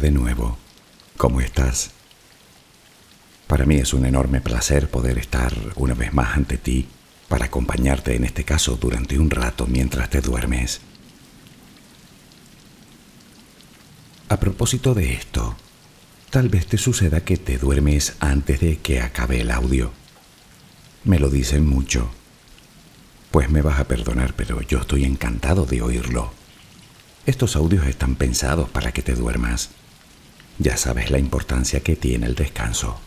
De 0.00 0.10
nuevo. 0.10 0.56
¿Cómo 1.18 1.42
estás? 1.42 1.90
Para 3.46 3.66
mí 3.66 3.74
es 3.74 3.92
un 3.92 4.06
enorme 4.06 4.40
placer 4.40 4.88
poder 4.88 5.18
estar 5.18 5.52
una 5.76 5.92
vez 5.92 6.14
más 6.14 6.36
ante 6.36 6.56
ti 6.56 6.88
para 7.28 7.44
acompañarte 7.44 8.16
en 8.16 8.24
este 8.24 8.44
caso 8.44 8.78
durante 8.80 9.18
un 9.18 9.28
rato 9.28 9.66
mientras 9.66 10.08
te 10.08 10.22
duermes. 10.22 10.80
A 14.30 14.40
propósito 14.40 14.94
de 14.94 15.12
esto, 15.12 15.54
tal 16.30 16.48
vez 16.48 16.66
te 16.66 16.78
suceda 16.78 17.20
que 17.22 17.36
te 17.36 17.58
duermes 17.58 18.14
antes 18.20 18.60
de 18.60 18.78
que 18.78 19.02
acabe 19.02 19.42
el 19.42 19.50
audio. 19.50 19.92
Me 21.04 21.18
lo 21.18 21.28
dicen 21.28 21.66
mucho. 21.66 22.10
Pues 23.30 23.50
me 23.50 23.60
vas 23.60 23.78
a 23.78 23.84
perdonar, 23.84 24.32
pero 24.32 24.62
yo 24.62 24.78
estoy 24.78 25.04
encantado 25.04 25.66
de 25.66 25.82
oírlo. 25.82 26.32
Estos 27.26 27.54
audios 27.54 27.86
están 27.86 28.14
pensados 28.14 28.70
para 28.70 28.92
que 28.92 29.02
te 29.02 29.14
duermas. 29.14 29.68
Ya 30.60 30.76
sabes 30.76 31.10
la 31.10 31.18
importancia 31.18 31.80
que 31.80 31.96
tiene 31.96 32.26
el 32.26 32.34
descanso. 32.34 33.00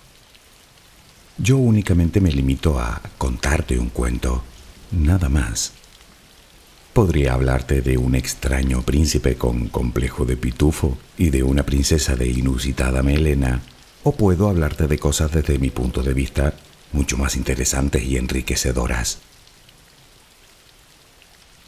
Yo 1.38 1.58
únicamente 1.58 2.20
me 2.20 2.32
limito 2.32 2.80
a 2.80 3.00
contarte 3.20 3.78
un 3.78 3.90
cuento, 3.90 4.44
nada 4.90 5.30
más. 5.30 5.74
Podría 6.94 7.36
hablarte 7.36 7.84
de 7.84 8.00
un 8.00 8.16
extraño 8.16 8.82
príncipe 8.82 9.36
con 9.36 9.68
complejo 9.68 10.26
de 10.26 10.36
pitufo 10.36 10.98
y 11.16 11.30
de 11.30 11.44
una 11.44 11.64
princesa 11.64 12.16
de 12.16 12.28
inusitada 12.28 13.04
melena, 13.04 13.62
o 14.02 14.16
puedo 14.16 14.50
hablarte 14.50 14.88
de 14.88 14.98
cosas 14.98 15.32
desde 15.32 15.60
mi 15.60 15.70
punto 15.70 16.02
de 16.02 16.16
vista 16.16 16.56
mucho 16.92 17.18
más 17.18 17.36
interesantes 17.36 18.04
y 18.04 18.18
enriquecedoras. 18.18 19.20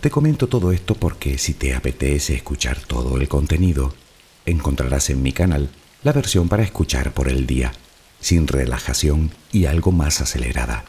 Te 0.01 0.09
comento 0.09 0.47
todo 0.47 0.71
esto 0.71 0.95
porque 0.95 1.37
si 1.37 1.53
te 1.53 1.75
apetece 1.75 2.33
escuchar 2.33 2.79
todo 2.79 3.17
el 3.17 3.27
contenido, 3.27 3.93
encontrarás 4.45 5.09
en 5.09 5.21
mi 5.21 5.31
canal 5.31 5.69
la 6.03 6.11
versión 6.13 6.49
para 6.49 6.63
escuchar 6.63 7.13
por 7.13 7.29
el 7.29 7.47
día, 7.47 7.73
sin 8.19 8.47
relajación 8.47 9.31
y 9.51 9.65
algo 9.65 9.91
más 9.91 10.21
acelerada. 10.21 10.85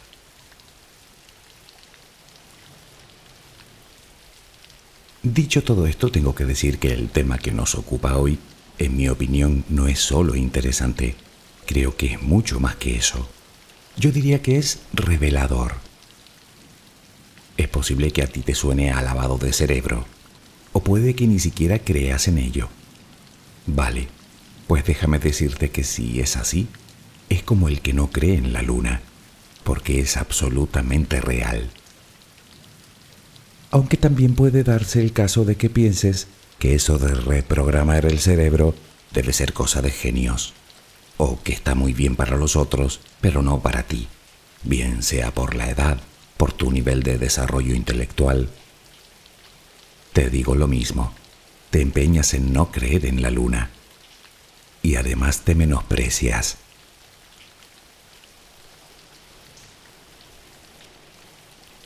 Dicho 5.22 5.64
todo 5.64 5.86
esto, 5.86 6.10
tengo 6.10 6.34
que 6.34 6.44
decir 6.44 6.78
que 6.78 6.92
el 6.92 7.08
tema 7.08 7.38
que 7.38 7.50
nos 7.50 7.74
ocupa 7.74 8.16
hoy, 8.16 8.38
en 8.78 8.96
mi 8.96 9.08
opinión, 9.08 9.64
no 9.68 9.88
es 9.88 9.98
solo 9.98 10.36
interesante, 10.36 11.16
creo 11.66 11.96
que 11.96 12.12
es 12.12 12.22
mucho 12.22 12.60
más 12.60 12.76
que 12.76 12.96
eso. 12.96 13.28
Yo 13.96 14.12
diría 14.12 14.41
que 14.41 14.56
es 14.56 14.78
revelador. 14.92 15.74
Es 17.56 17.68
posible 17.68 18.12
que 18.12 18.22
a 18.22 18.26
ti 18.28 18.42
te 18.42 18.54
suene 18.54 18.92
a 18.92 19.02
lavado 19.02 19.36
de 19.38 19.52
cerebro, 19.52 20.06
o 20.72 20.80
puede 20.84 21.16
que 21.16 21.26
ni 21.26 21.38
siquiera 21.38 21.80
creas 21.80 22.28
en 22.28 22.38
ello. 22.38 22.68
Vale, 23.67 24.09
pues 24.67 24.84
déjame 24.84 25.19
decirte 25.19 25.70
que 25.70 25.84
si 25.84 26.20
es 26.20 26.36
así, 26.36 26.69
es 27.28 27.42
como 27.42 27.69
el 27.69 27.81
que 27.81 27.92
no 27.92 28.11
cree 28.11 28.36
en 28.36 28.53
la 28.53 28.62
luna, 28.62 29.00
porque 29.64 30.00
es 30.00 30.17
absolutamente 30.17 31.20
real 31.20 31.70
aunque 33.70 33.97
también 33.97 34.34
puede 34.34 34.64
darse 34.64 35.03
el 35.03 35.12
caso 35.12 35.44
de 35.44 35.56
que 35.56 35.70
pienses 35.70 36.28
que 36.59 36.75
eso 36.75 36.98
de 36.98 37.14
reprogramar 37.14 38.06
el 38.06 38.20
cerebro 38.20 38.75
debe 39.12 39.34
ser 39.34 39.53
cosa 39.53 39.83
de 39.83 39.91
genios, 39.91 40.55
o 41.19 41.42
que 41.42 41.53
está 41.53 41.75
muy 41.75 41.92
bien 41.92 42.17
para 42.17 42.37
los 42.37 42.56
otros, 42.56 43.00
pero 43.20 43.42
no 43.42 43.61
para 43.61 43.83
ti, 43.83 44.09
bien 44.62 45.03
sea 45.03 45.31
por 45.31 45.55
la 45.55 45.69
edad, 45.69 45.98
por 46.37 46.53
tu 46.53 46.70
nivel 46.70 47.03
de 47.03 47.19
desarrollo 47.19 47.75
intelectual. 47.75 48.48
Te 50.12 50.31
digo 50.31 50.55
lo 50.55 50.69
mismo, 50.69 51.12
te 51.70 51.81
empeñas 51.81 52.34
en 52.34 52.53
no 52.53 52.70
creer 52.70 53.06
en 53.06 53.22
la 53.22 53.31
luna, 53.31 53.70
y 54.83 54.97
además 54.97 55.41
te 55.41 55.55
menosprecias. 55.55 56.59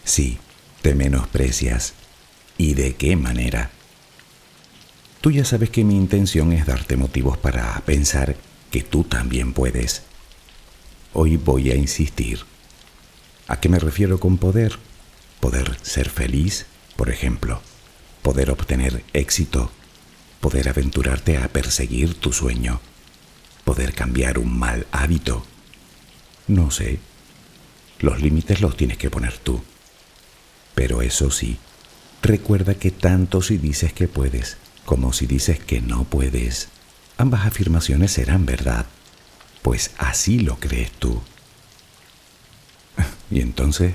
Sí, 0.05 0.39
te 0.83 0.95
menosprecias. 0.95 1.95
¿Y 2.59 2.75
de 2.75 2.97
qué 2.97 3.17
manera? 3.17 3.71
Tú 5.21 5.31
ya 5.31 5.45
sabes 5.45 5.71
que 5.71 5.85
mi 5.85 5.97
intención 5.97 6.53
es 6.53 6.67
darte 6.67 6.97
motivos 6.97 7.39
para 7.39 7.75
pensar 7.87 8.37
que 8.71 8.83
tú 8.83 9.05
también 9.05 9.53
puedes. 9.53 10.03
Hoy 11.13 11.37
voy 11.37 11.71
a 11.71 11.75
insistir. 11.75 12.41
¿A 13.47 13.61
qué 13.61 13.69
me 13.69 13.79
refiero 13.79 14.19
con 14.19 14.37
poder? 14.39 14.79
Poder 15.41 15.77
ser 15.83 16.11
feliz, 16.11 16.67
por 16.97 17.11
ejemplo. 17.11 17.63
Poder 18.23 18.51
obtener 18.51 19.05
éxito. 19.13 19.71
Poder 20.41 20.69
aventurarte 20.69 21.37
a 21.37 21.49
perseguir 21.49 22.15
tu 22.15 22.33
sueño. 22.33 22.81
Poder 23.65 23.95
cambiar 23.95 24.39
un 24.39 24.59
mal 24.59 24.87
hábito. 24.93 25.45
No 26.47 26.71
sé. 26.71 27.01
Los 28.01 28.21
límites 28.21 28.61
los 28.61 28.77
tienes 28.77 28.99
que 28.99 29.11
poner 29.11 29.37
tú. 29.39 29.63
Pero 30.75 31.03
eso 31.03 31.31
sí, 31.31 31.59
recuerda 32.23 32.75
que 32.75 32.91
tanto 32.91 33.43
si 33.43 33.59
dices 33.59 33.93
que 33.93 34.09
puedes 34.09 34.57
como 34.91 35.13
si 35.13 35.27
dices 35.27 35.61
que 35.61 35.81
no 35.81 36.03
puedes, 36.03 36.69
ambas 37.17 37.47
afirmaciones 37.47 38.11
serán 38.11 38.45
verdad, 38.45 38.87
pues 39.63 39.93
así 39.99 40.41
lo 40.41 40.57
crees 40.57 40.91
tú. 40.91 41.21
Y 43.31 43.41
entonces, 43.41 43.95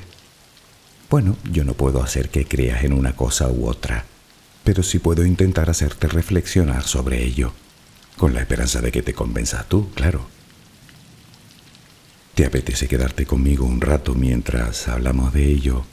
bueno, 1.10 1.36
yo 1.52 1.66
no 1.66 1.74
puedo 1.74 2.02
hacer 2.02 2.30
que 2.30 2.46
creas 2.46 2.86
en 2.86 2.94
una 2.94 3.14
cosa 3.14 3.50
u 3.50 3.68
otra, 3.68 4.06
pero 4.66 4.82
sí 4.82 4.98
puedo 4.98 5.24
intentar 5.26 5.70
hacerte 5.70 6.08
reflexionar 6.08 6.84
sobre 6.84 7.24
ello, 7.24 7.54
con 8.18 8.34
la 8.34 8.42
esperanza 8.42 8.82
de 8.82 8.92
que 8.92 9.04
te 9.04 9.14
convenzas 9.14 9.70
tú, 9.70 9.92
claro. 9.92 10.28
¿Te 12.34 12.46
apetece 12.46 12.88
quedarte 12.88 13.28
conmigo 13.28 13.66
un 13.66 13.80
rato 13.80 14.16
mientras 14.16 14.88
hablamos 14.88 15.32
de 15.34 15.46
ello? 15.46 15.86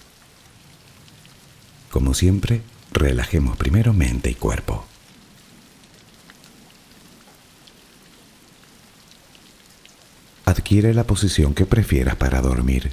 Como 1.90 2.14
siempre, 2.14 2.62
relajemos 2.92 3.58
primero 3.58 3.92
mente 3.92 4.30
y 4.30 4.34
cuerpo. 4.34 4.86
Adquiere 10.46 10.94
la 10.94 11.04
posición 11.04 11.54
que 11.54 11.66
prefieras 11.66 12.16
para 12.16 12.40
dormir. 12.40 12.90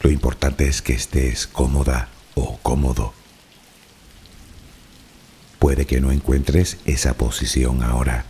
Lo 0.00 0.10
importante 0.10 0.66
es 0.66 0.80
que 0.80 0.94
estés 0.94 1.46
cómoda 1.46 2.08
o 2.34 2.58
cómodo. 2.58 3.12
Puede 5.58 5.86
que 5.86 6.00
no 6.00 6.10
encuentres 6.10 6.78
esa 6.86 7.14
posición 7.14 7.82
ahora. 7.82 8.24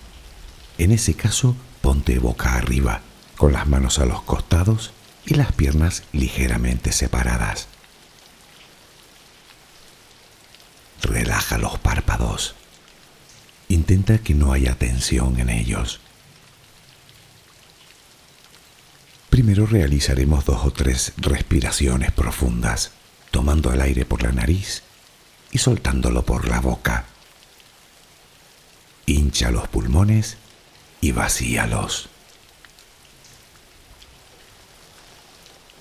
En 0.78 0.92
ese 0.92 1.14
caso, 1.14 1.56
ponte 1.80 2.18
boca 2.18 2.54
arriba, 2.54 3.00
con 3.36 3.52
las 3.52 3.66
manos 3.66 3.98
a 3.98 4.06
los 4.06 4.22
costados 4.22 4.92
y 5.24 5.34
las 5.34 5.52
piernas 5.52 6.02
ligeramente 6.12 6.92
separadas. 6.92 7.68
Relaja 11.02 11.58
los 11.58 11.78
párpados. 11.78 12.54
Intenta 13.68 14.18
que 14.18 14.34
no 14.34 14.52
haya 14.52 14.74
tensión 14.74 15.40
en 15.40 15.48
ellos. 15.48 16.00
Primero 19.30 19.64
realizaremos 19.66 20.44
dos 20.44 20.66
o 20.66 20.70
tres 20.70 21.14
respiraciones 21.16 22.12
profundas, 22.12 22.92
tomando 23.32 23.72
el 23.72 23.80
aire 23.80 24.04
por 24.04 24.22
la 24.22 24.30
nariz 24.30 24.84
y 25.50 25.58
soltándolo 25.58 26.22
por 26.24 26.46
la 26.46 26.60
boca. 26.60 27.06
Hincha 29.06 29.50
los 29.50 29.66
pulmones 29.66 30.36
y 31.00 31.10
vacíalos. 31.10 32.08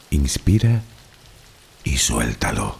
Inspira 0.09 0.81
y 1.83 1.97
suéltalo. 1.97 2.79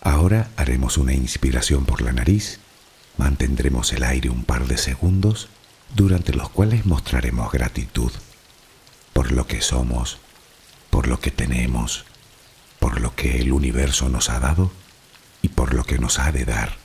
Ahora 0.00 0.50
haremos 0.56 0.98
una 0.98 1.12
inspiración 1.12 1.84
por 1.84 2.02
la 2.02 2.12
nariz, 2.12 2.58
mantendremos 3.18 3.92
el 3.92 4.02
aire 4.02 4.30
un 4.30 4.44
par 4.44 4.66
de 4.66 4.78
segundos 4.78 5.48
durante 5.94 6.32
los 6.32 6.48
cuales 6.48 6.86
mostraremos 6.86 7.52
gratitud 7.52 8.12
por 9.12 9.32
lo 9.32 9.46
que 9.46 9.60
somos, 9.60 10.18
por 10.90 11.06
lo 11.06 11.20
que 11.20 11.30
tenemos, 11.30 12.04
por 12.78 13.00
lo 13.00 13.14
que 13.14 13.40
el 13.40 13.52
universo 13.52 14.08
nos 14.08 14.30
ha 14.30 14.40
dado 14.40 14.72
y 15.42 15.48
por 15.48 15.74
lo 15.74 15.84
que 15.84 15.98
nos 15.98 16.18
ha 16.18 16.32
de 16.32 16.44
dar. 16.44 16.76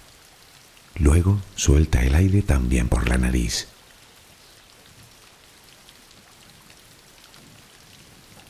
Luego 0.96 1.40
suelta 1.56 2.04
el 2.04 2.16
aire 2.16 2.42
también 2.42 2.90
por 2.90 3.08
la 3.08 3.18
nariz. 3.18 3.68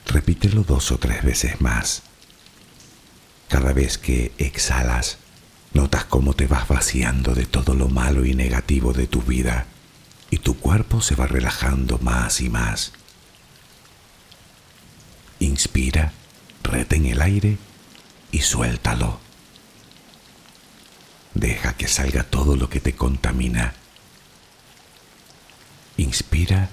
Repítelo 0.07 0.63
dos 0.63 0.91
o 0.91 0.97
tres 0.97 1.23
veces 1.23 1.61
más. 1.61 2.01
Cada 3.49 3.73
vez 3.73 3.97
que 3.97 4.31
exhalas, 4.37 5.17
notas 5.73 6.05
cómo 6.05 6.33
te 6.33 6.47
vas 6.47 6.67
vaciando 6.67 7.35
de 7.35 7.45
todo 7.45 7.75
lo 7.75 7.89
malo 7.89 8.25
y 8.25 8.33
negativo 8.33 8.93
de 8.93 9.07
tu 9.07 9.21
vida 9.21 9.67
y 10.29 10.37
tu 10.39 10.57
cuerpo 10.59 11.01
se 11.01 11.15
va 11.15 11.27
relajando 11.27 11.97
más 11.99 12.41
y 12.41 12.49
más. 12.49 12.91
Inspira, 15.39 16.13
retén 16.63 17.05
el 17.05 17.21
aire 17.21 17.57
y 18.31 18.41
suéltalo. 18.41 19.19
Deja 21.33 21.73
que 21.73 21.87
salga 21.87 22.23
todo 22.23 22.55
lo 22.55 22.69
que 22.69 22.79
te 22.79 22.95
contamina. 22.95 23.73
Inspira 25.97 26.69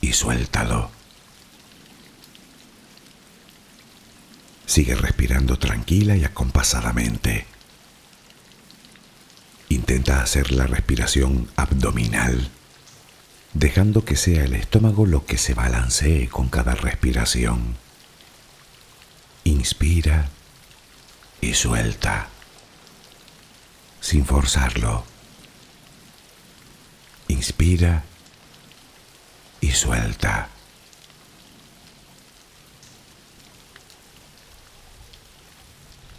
y 0.00 0.12
suéltalo. 0.12 0.90
Sigue 4.66 4.96
respirando 4.96 5.58
tranquila 5.58 6.16
y 6.16 6.24
acompasadamente. 6.24 7.46
Intenta 9.68 10.22
hacer 10.22 10.52
la 10.52 10.66
respiración 10.66 11.48
abdominal, 11.56 12.50
dejando 13.54 14.04
que 14.04 14.16
sea 14.16 14.44
el 14.44 14.54
estómago 14.54 15.06
lo 15.06 15.24
que 15.26 15.38
se 15.38 15.54
balancee 15.54 16.28
con 16.28 16.48
cada 16.48 16.74
respiración. 16.74 17.76
Inspira 19.44 20.28
y 21.40 21.54
suelta, 21.54 22.28
sin 24.00 24.24
forzarlo. 24.24 25.04
Inspira 27.28 28.04
y 29.60 29.70
suelta. 29.72 30.50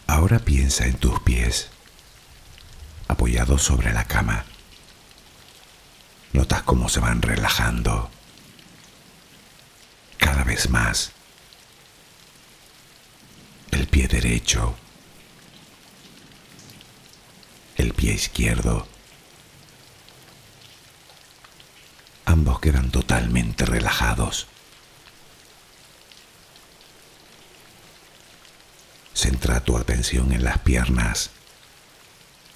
Ahora 0.08 0.40
piensa 0.40 0.86
en 0.86 0.96
tus 0.96 1.20
pies, 1.20 1.70
apoyados 3.08 3.62
sobre 3.64 3.94
la 3.94 4.06
cama. 4.06 4.46
Notas 6.34 6.64
cómo 6.64 6.90
se 6.90 7.00
van 7.00 7.22
relajando 7.22 8.10
cada 10.18 10.44
vez 10.44 10.70
más. 10.70 11.12
El 13.72 13.88
pie 13.88 14.08
derecho, 14.08 14.76
el 17.78 17.94
pie 17.94 18.14
izquierdo. 18.14 18.88
Ambos 22.26 22.60
quedan 22.60 22.90
totalmente 22.92 23.66
relajados. 23.66 24.48
Centra 29.14 29.62
tu 29.62 29.78
atención 29.78 30.32
en 30.34 30.44
las 30.44 30.60
piernas, 30.60 31.30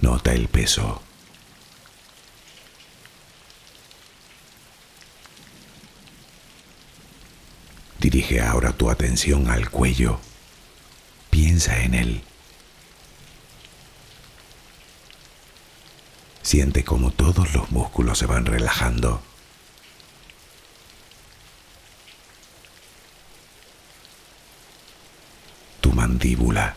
Nota 0.00 0.32
el 0.32 0.48
peso. 0.48 1.00
Dirige 7.98 8.40
ahora 8.40 8.72
tu 8.72 8.90
atención 8.90 9.48
al 9.48 9.70
cuello. 9.70 10.20
Piensa 11.30 11.82
en 11.82 11.94
él. 11.94 12.22
Siente 16.42 16.84
como 16.84 17.10
todos 17.10 17.54
los 17.54 17.70
músculos 17.70 18.18
se 18.18 18.26
van 18.26 18.44
relajando. 18.44 19.22
Tu 25.80 25.90
mandíbula. 25.92 26.76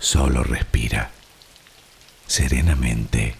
Solo 0.00 0.44
respira 0.44 1.10
serenamente. 2.26 3.34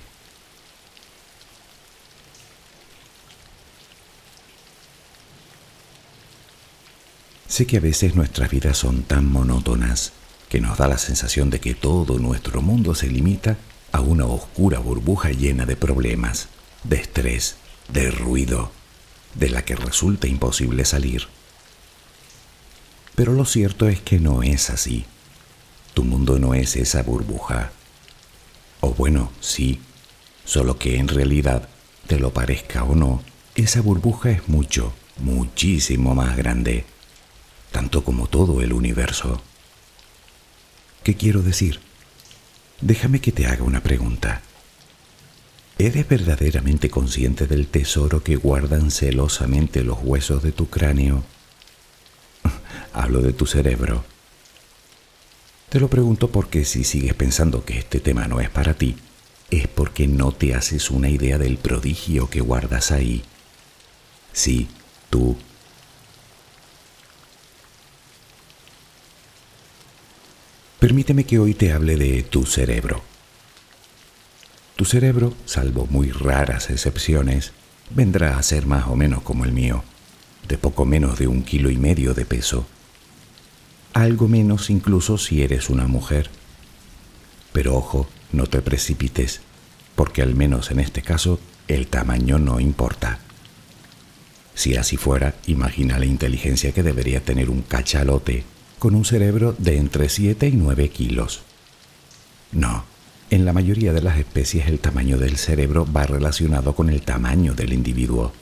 Sé 7.47 7.67
que 7.67 7.77
a 7.77 7.81
veces 7.81 8.15
nuestras 8.15 8.51
vidas 8.51 8.79
son 8.79 9.03
tan 9.03 9.27
monótonas 9.27 10.13
que 10.49 10.61
nos 10.61 10.79
da 10.79 10.89
la 10.89 10.99
sensación 10.99 11.51
de 11.51 11.61
que 11.61 11.75
todo 11.75 12.19
nuestro 12.19 12.63
mundo 12.63 12.95
se 12.95 13.09
limita 13.09 13.57
a 13.93 14.01
una 14.01 14.27
oscura 14.27 14.79
burbuja 14.79 15.31
llena 15.31 15.67
de 15.67 15.77
problemas, 15.77 16.49
de 16.85 16.97
estrés, 16.97 17.57
de 17.89 18.11
ruido, 18.11 18.73
de 19.35 19.51
la 19.51 19.65
que 19.65 19.77
resulta 19.77 20.27
imposible 20.27 20.85
salir. 20.85 21.29
Pero 23.15 23.33
lo 23.33 23.45
cierto 23.45 23.89
es 23.89 24.01
que 24.01 24.19
no 24.19 24.43
es 24.43 24.71
así. 24.71 25.07
Tu 25.99 26.05
mundo 26.05 26.39
no 26.39 26.55
es 26.55 26.77
esa 26.77 27.03
burbuja. 27.03 27.73
O 28.83 28.95
bueno, 28.95 29.33
sí, 29.41 29.81
solo 30.45 30.79
que 30.79 30.97
en 30.97 31.09
realidad, 31.09 31.69
te 32.07 32.21
lo 32.21 32.33
parezca 32.33 32.85
o 32.85 32.95
no, 32.95 33.21
esa 33.57 33.81
burbuja 33.81 34.31
es 34.31 34.49
mucho, 34.49 34.93
muchísimo 35.17 36.15
más 36.15 36.37
grande, 36.37 36.85
tanto 37.73 38.05
como 38.05 38.29
todo 38.29 38.63
el 38.63 38.75
universo. 38.75 39.43
¿Qué 41.03 41.17
quiero 41.17 41.43
decir? 41.43 41.81
Déjame 42.81 43.21
que 43.21 43.33
te 43.33 43.49
haga 43.49 43.65
una 43.65 43.83
pregunta. 43.83 44.43
¿Eres 45.81 46.07
verdaderamente 46.07 46.91
consciente 46.91 47.49
del 47.49 47.67
tesoro 47.67 48.23
que 48.23 48.37
guardan 48.37 48.93
celosamente 48.93 49.83
los 49.83 49.99
huesos 50.01 50.45
de 50.45 50.53
tu 50.53 50.71
cráneo? 50.71 51.25
Hablo 52.93 53.21
de 53.21 53.33
tu 53.33 53.47
cerebro. 53.47 54.05
Te 55.69 55.81
lo 55.81 55.89
pregunto 55.89 56.29
porque 56.29 56.65
si 56.65 56.83
sigues 56.83 57.13
pensando 57.13 57.65
que 57.67 57.79
este 57.79 58.01
tema 58.01 58.27
no 58.27 58.41
es 58.41 58.49
para 58.49 58.73
ti, 58.73 58.97
es 59.51 59.69
porque 59.69 60.09
no 60.09 60.33
te 60.33 60.55
haces 60.55 60.91
una 60.91 61.11
idea 61.11 61.37
del 61.37 61.59
prodigio 61.59 62.31
que 62.31 62.41
guardas 62.41 62.91
ahí. 62.91 63.23
Sí, 64.33 64.67
tú. 65.11 65.37
Permíteme 70.81 71.25
que 71.25 71.39
hoy 71.39 71.53
te 71.53 71.73
hable 71.73 71.97
de 71.97 72.23
tu 72.23 72.47
cerebro. 72.47 73.03
Tu 74.75 74.87
cerebro, 74.87 75.35
salvo 75.45 75.87
muy 75.91 76.11
raras 76.13 76.71
excepciones, 76.71 77.53
vendrá 77.91 78.39
a 78.39 78.43
ser 78.43 78.65
más 78.65 78.87
o 78.87 78.97
menos 78.97 79.23
como 79.23 79.45
el 79.45 79.53
mío, 79.53 79.85
de 80.47 80.57
poco 80.57 80.87
menos 80.87 81.19
de 81.19 81.27
un 81.27 81.43
kilo 81.43 81.69
y 81.69 81.77
medio 81.77 82.15
de 82.15 82.25
peso 82.25 82.67
algo 83.93 84.29
menos 84.29 84.71
incluso 84.71 85.19
si 85.19 85.43
eres 85.43 85.71
una 85.71 85.87
mujer. 85.87 86.31
Pero 87.53 87.77
ojo, 87.77 88.09
no 88.33 88.47
te 88.47 88.61
precipites, 88.63 89.41
porque 89.95 90.23
al 90.23 90.35
menos 90.35 90.71
en 90.71 90.81
este 90.81 91.03
caso 91.03 91.41
el 91.67 91.87
tamaño 91.87 92.39
no 92.39 92.61
importa. 92.61 93.19
Si 94.55 94.77
así 94.77 94.97
fuera, 94.97 95.35
imagina 95.47 95.99
la 95.99 96.07
inteligencia 96.07 96.73
que 96.73 96.83
debería 96.83 97.21
tener 97.21 97.51
un 97.51 97.63
cachalote 97.63 98.45
con 98.79 98.95
un 98.95 99.05
cerebro 99.05 99.55
de 99.59 99.77
entre 99.77 100.09
7 100.09 100.49
y 100.49 100.53
9 100.53 100.89
kilos. 100.91 101.43
No, 102.53 102.85
en 103.31 103.45
la 103.45 103.53
mayoría 103.53 103.93
de 103.93 104.03
las 104.03 104.19
especies 104.19 104.69
el 104.69 104.81
tamaño 104.81 105.19
del 105.19 105.37
cerebro 105.37 105.87
va 105.91 106.05
relacionado 106.05 106.75
con 106.75 106.89
el 106.89 107.03
tamaño 107.03 107.55
del 107.55 107.73
individuo 107.73 108.33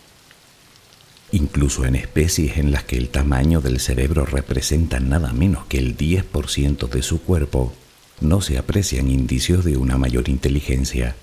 incluso 1.33 1.85
en 1.85 1.97
especies 1.97 2.59
en 2.59 2.71
las 2.71 2.85
que 2.85 2.97
el 2.97 3.09
tamaño 3.09 3.61
del 3.61 3.81
cerebro 3.81 4.25
representa 4.25 5.01
nada 5.01 5.33
menos 5.33 5.67
que 5.67 5.79
el 5.79 5.97
10% 5.97 6.89
de 6.89 7.03
su 7.03 7.23
cuerpo, 7.23 7.73
no 8.21 8.41
se 8.41 8.59
aprecian 8.59 9.11
indicios 9.11 9.65
de 9.65 9.77
una 9.77 9.99
mayor 9.99 10.29
inteligencia. 10.29 11.17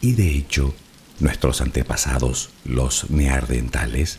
Y 0.00 0.12
de 0.12 0.30
hecho, 0.34 0.74
nuestros 1.20 1.60
antepasados, 1.60 2.50
los 2.64 3.10
neardentales, 3.10 4.18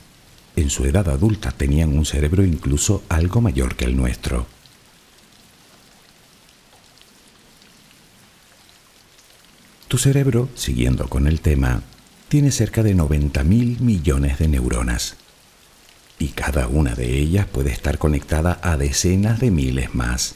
en 0.56 0.70
su 0.70 0.86
edad 0.86 1.10
adulta 1.10 1.52
tenían 1.52 1.98
un 1.98 2.06
cerebro 2.06 2.44
incluso 2.44 3.04
algo 3.10 3.42
mayor 3.42 3.76
que 3.76 3.86
el 3.86 3.96
nuestro. 3.96 4.46
Tu 9.88 9.98
cerebro, 9.98 10.48
siguiendo 10.56 11.10
con 11.10 11.28
el 11.28 11.42
tema, 11.42 11.84
tiene 12.32 12.52
cerca 12.52 12.82
de 12.82 12.96
90 12.96 13.44
mil 13.44 13.82
millones 13.82 14.40
de 14.40 14.48
neuronas 14.48 15.18
y 16.18 16.30
cada 16.30 16.70
una 16.70 16.96
de 16.96 17.18
ellas 17.18 17.46
puede 17.46 17.72
estar 17.72 17.98
conectada 17.98 18.58
a 18.64 18.78
decenas 18.78 19.42
de 19.42 19.52
miles 19.52 19.94
más. 19.94 20.36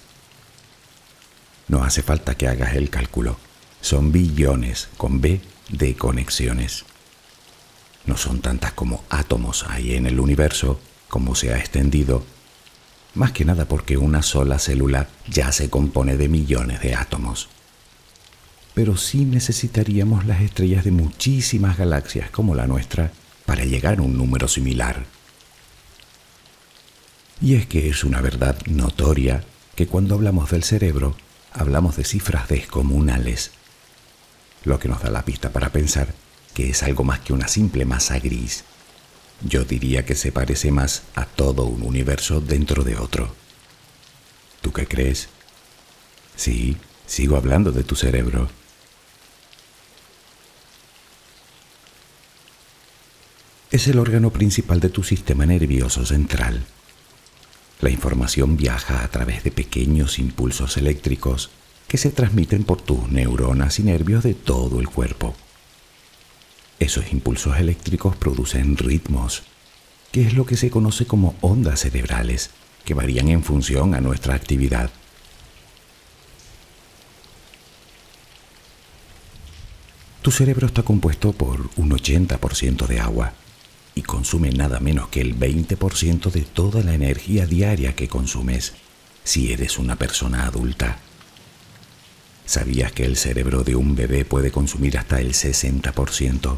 No 1.69 1.85
hace 1.85 2.01
falta 2.01 2.35
que 2.35 2.49
hagas 2.49 2.75
el 2.75 2.89
cálculo, 2.89 3.37
son 3.79 4.11
billones 4.11 4.89
con 4.97 5.21
B 5.21 5.39
de 5.69 5.95
conexiones. 5.95 6.83
No 8.05 8.17
son 8.17 8.41
tantas 8.41 8.73
como 8.73 9.05
átomos 9.09 9.63
hay 9.69 9.95
en 9.95 10.05
el 10.05 10.19
universo, 10.19 10.81
como 11.07 11.33
se 11.33 11.53
ha 11.53 11.59
extendido, 11.59 12.25
más 13.13 13.31
que 13.31 13.45
nada 13.45 13.69
porque 13.69 13.95
una 13.95 14.21
sola 14.21 14.59
célula 14.59 15.07
ya 15.29 15.53
se 15.53 15.69
compone 15.69 16.17
de 16.17 16.27
millones 16.27 16.81
de 16.81 16.93
átomos. 16.93 17.47
Pero 18.75 18.97
sí 18.97 19.25
necesitaríamos 19.25 20.25
las 20.25 20.41
estrellas 20.41 20.83
de 20.83 20.91
muchísimas 20.91 21.77
galaxias 21.77 22.29
como 22.29 22.53
la 22.53 22.67
nuestra 22.67 23.11
para 23.47 23.65
llegar 23.65 23.97
a 23.97 24.03
un 24.03 24.15
número 24.15 24.47
similar. 24.47 25.05
Y 27.41 27.55
es 27.55 27.65
que 27.65 27.89
es 27.89 28.03
una 28.03 28.21
verdad 28.21 28.57
notoria 28.67 29.43
que 29.75 29.87
cuando 29.87 30.15
hablamos 30.15 30.51
del 30.51 30.63
cerebro, 30.63 31.15
hablamos 31.51 31.95
de 31.95 32.03
cifras 32.03 32.47
descomunales, 32.47 33.51
lo 34.63 34.77
que 34.79 34.87
nos 34.87 35.01
da 35.01 35.09
la 35.09 35.25
pista 35.25 35.51
para 35.51 35.71
pensar 35.71 36.13
que 36.53 36.69
es 36.69 36.83
algo 36.83 37.03
más 37.03 37.19
que 37.19 37.33
una 37.33 37.47
simple 37.47 37.85
masa 37.85 38.19
gris. 38.19 38.63
Yo 39.41 39.65
diría 39.65 40.05
que 40.05 40.15
se 40.15 40.31
parece 40.31 40.71
más 40.71 41.03
a 41.15 41.25
todo 41.25 41.65
un 41.65 41.83
universo 41.83 42.39
dentro 42.39 42.83
de 42.83 42.95
otro. 42.95 43.35
¿Tú 44.61 44.71
qué 44.71 44.87
crees? 44.87 45.27
Sí, 46.35 46.77
sigo 47.05 47.35
hablando 47.35 47.71
de 47.71 47.83
tu 47.83 47.95
cerebro. 47.95 48.49
Es 53.75 53.89
el 53.89 53.99
órgano 53.99 54.29
principal 54.29 54.79
de 54.79 54.87
tu 54.87 55.03
sistema 55.03 55.45
nervioso 55.45 56.05
central. 56.05 56.63
La 57.81 57.89
información 57.89 58.55
viaja 58.55 59.03
a 59.03 59.07
través 59.09 59.43
de 59.43 59.51
pequeños 59.51 60.17
impulsos 60.17 60.77
eléctricos 60.77 61.49
que 61.89 61.97
se 61.97 62.09
transmiten 62.09 62.63
por 62.63 62.81
tus 62.81 63.09
neuronas 63.09 63.77
y 63.79 63.83
nervios 63.83 64.23
de 64.23 64.33
todo 64.33 64.79
el 64.79 64.87
cuerpo. 64.87 65.35
Esos 66.79 67.11
impulsos 67.11 67.57
eléctricos 67.57 68.15
producen 68.15 68.77
ritmos, 68.77 69.43
que 70.13 70.25
es 70.25 70.35
lo 70.35 70.45
que 70.45 70.55
se 70.55 70.69
conoce 70.69 71.05
como 71.05 71.35
ondas 71.41 71.81
cerebrales, 71.81 72.51
que 72.85 72.93
varían 72.93 73.27
en 73.27 73.43
función 73.43 73.93
a 73.93 73.99
nuestra 73.99 74.35
actividad. 74.35 74.89
Tu 80.21 80.31
cerebro 80.31 80.65
está 80.65 80.83
compuesto 80.83 81.33
por 81.33 81.69
un 81.75 81.89
80% 81.89 82.87
de 82.87 83.01
agua 83.01 83.33
y 83.95 84.01
consume 84.01 84.51
nada 84.51 84.81
menos 84.81 85.07
que 85.07 85.21
el 85.21 85.39
20% 85.39 86.29
de 86.29 86.41
toda 86.41 86.83
la 86.83 86.93
energía 86.93 87.47
diaria 87.47 87.95
que 87.95 88.09
consumes 88.09 88.73
si 89.23 89.53
eres 89.53 89.79
una 89.79 89.95
persona 89.95 90.45
adulta. 90.45 90.99
¿Sabías 92.45 92.91
que 92.91 93.05
el 93.05 93.15
cerebro 93.15 93.63
de 93.63 93.75
un 93.75 93.95
bebé 93.95 94.25
puede 94.25 94.51
consumir 94.51 94.97
hasta 94.97 95.21
el 95.21 95.31
60%? 95.31 96.57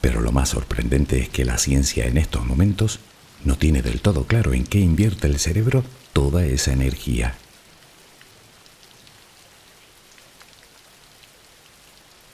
Pero 0.00 0.20
lo 0.20 0.32
más 0.32 0.48
sorprendente 0.48 1.20
es 1.20 1.28
que 1.28 1.44
la 1.44 1.58
ciencia 1.58 2.06
en 2.06 2.16
estos 2.16 2.44
momentos 2.44 2.98
no 3.44 3.56
tiene 3.56 3.82
del 3.82 4.00
todo 4.00 4.24
claro 4.24 4.54
en 4.54 4.64
qué 4.64 4.80
invierte 4.80 5.26
el 5.26 5.38
cerebro 5.38 5.84
toda 6.12 6.46
esa 6.46 6.72
energía. 6.72 7.36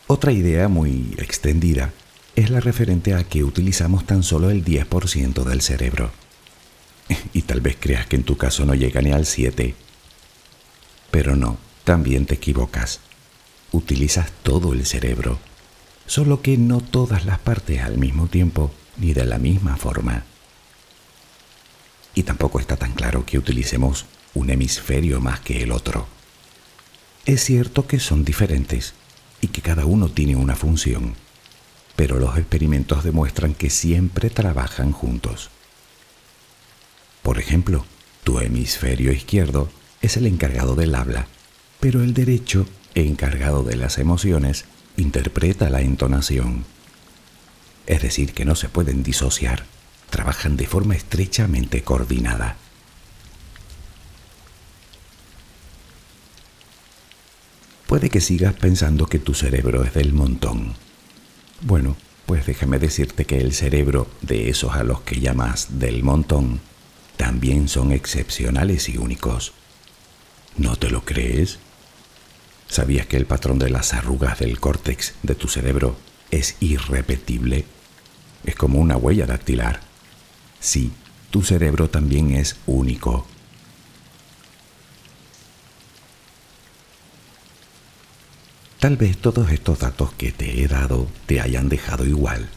Otra 0.06 0.32
idea 0.32 0.68
muy 0.68 1.14
extendida 1.18 1.92
es 2.38 2.50
la 2.50 2.60
referente 2.60 3.14
a 3.14 3.24
que 3.24 3.42
utilizamos 3.42 4.06
tan 4.06 4.22
solo 4.22 4.50
el 4.50 4.64
10% 4.64 5.42
del 5.42 5.60
cerebro. 5.60 6.12
Y 7.32 7.42
tal 7.42 7.60
vez 7.60 7.76
creas 7.80 8.06
que 8.06 8.14
en 8.14 8.22
tu 8.22 8.36
caso 8.36 8.64
no 8.64 8.74
llega 8.74 9.02
ni 9.02 9.10
al 9.10 9.24
7%. 9.24 9.74
Pero 11.10 11.34
no, 11.34 11.58
también 11.82 12.26
te 12.26 12.34
equivocas. 12.34 13.00
Utilizas 13.72 14.30
todo 14.44 14.72
el 14.72 14.86
cerebro, 14.86 15.40
solo 16.06 16.40
que 16.40 16.56
no 16.56 16.80
todas 16.80 17.24
las 17.24 17.40
partes 17.40 17.82
al 17.82 17.98
mismo 17.98 18.28
tiempo 18.28 18.72
ni 18.98 19.14
de 19.14 19.24
la 19.24 19.38
misma 19.38 19.76
forma. 19.76 20.22
Y 22.14 22.22
tampoco 22.22 22.60
está 22.60 22.76
tan 22.76 22.92
claro 22.92 23.26
que 23.26 23.38
utilicemos 23.38 24.06
un 24.34 24.50
hemisferio 24.50 25.20
más 25.20 25.40
que 25.40 25.62
el 25.64 25.72
otro. 25.72 26.06
Es 27.26 27.42
cierto 27.42 27.88
que 27.88 27.98
son 27.98 28.24
diferentes 28.24 28.94
y 29.40 29.48
que 29.48 29.60
cada 29.60 29.86
uno 29.86 30.08
tiene 30.08 30.36
una 30.36 30.54
función, 30.54 31.14
pero 31.98 32.20
los 32.20 32.38
experimentos 32.38 33.02
demuestran 33.02 33.54
que 33.54 33.70
siempre 33.70 34.30
trabajan 34.30 34.92
juntos. 34.92 35.50
Por 37.24 37.40
ejemplo, 37.40 37.84
tu 38.22 38.38
hemisferio 38.38 39.10
izquierdo 39.10 39.68
es 40.00 40.16
el 40.16 40.26
encargado 40.26 40.76
del 40.76 40.94
habla, 40.94 41.26
pero 41.80 42.04
el 42.04 42.14
derecho, 42.14 42.66
encargado 42.94 43.64
de 43.64 43.74
las 43.74 43.98
emociones, 43.98 44.66
interpreta 44.96 45.70
la 45.70 45.80
entonación. 45.80 46.64
Es 47.88 48.00
decir, 48.00 48.32
que 48.32 48.44
no 48.44 48.54
se 48.54 48.68
pueden 48.68 49.02
disociar, 49.02 49.64
trabajan 50.08 50.56
de 50.56 50.68
forma 50.68 50.94
estrechamente 50.94 51.82
coordinada. 51.82 52.58
Puede 57.88 58.08
que 58.08 58.20
sigas 58.20 58.54
pensando 58.54 59.08
que 59.08 59.18
tu 59.18 59.34
cerebro 59.34 59.82
es 59.82 59.94
del 59.94 60.12
montón. 60.12 60.76
Bueno, 61.60 61.96
pues 62.26 62.46
déjame 62.46 62.78
decirte 62.78 63.24
que 63.24 63.38
el 63.38 63.52
cerebro 63.52 64.06
de 64.22 64.48
esos 64.48 64.74
a 64.74 64.84
los 64.84 65.00
que 65.00 65.20
llamas 65.20 65.78
del 65.80 66.04
montón 66.04 66.60
también 67.16 67.68
son 67.68 67.90
excepcionales 67.90 68.88
y 68.88 68.96
únicos. 68.96 69.52
¿No 70.56 70.76
te 70.76 70.88
lo 70.88 71.04
crees? 71.04 71.58
¿Sabías 72.68 73.06
que 73.06 73.16
el 73.16 73.26
patrón 73.26 73.58
de 73.58 73.70
las 73.70 73.92
arrugas 73.92 74.38
del 74.38 74.60
córtex 74.60 75.14
de 75.22 75.34
tu 75.34 75.48
cerebro 75.48 75.96
es 76.30 76.56
irrepetible? 76.60 77.64
Es 78.44 78.54
como 78.54 78.78
una 78.78 78.96
huella 78.96 79.26
dactilar. 79.26 79.80
Sí, 80.60 80.92
tu 81.30 81.42
cerebro 81.42 81.90
también 81.90 82.34
es 82.34 82.56
único. 82.66 83.26
Tal 88.80 88.96
vez 88.96 89.18
todos 89.18 89.50
estos 89.50 89.80
datos 89.80 90.12
que 90.12 90.30
te 90.30 90.62
he 90.62 90.68
dado 90.68 91.08
te 91.26 91.40
hayan 91.40 91.68
dejado 91.68 92.06
igual. 92.06 92.48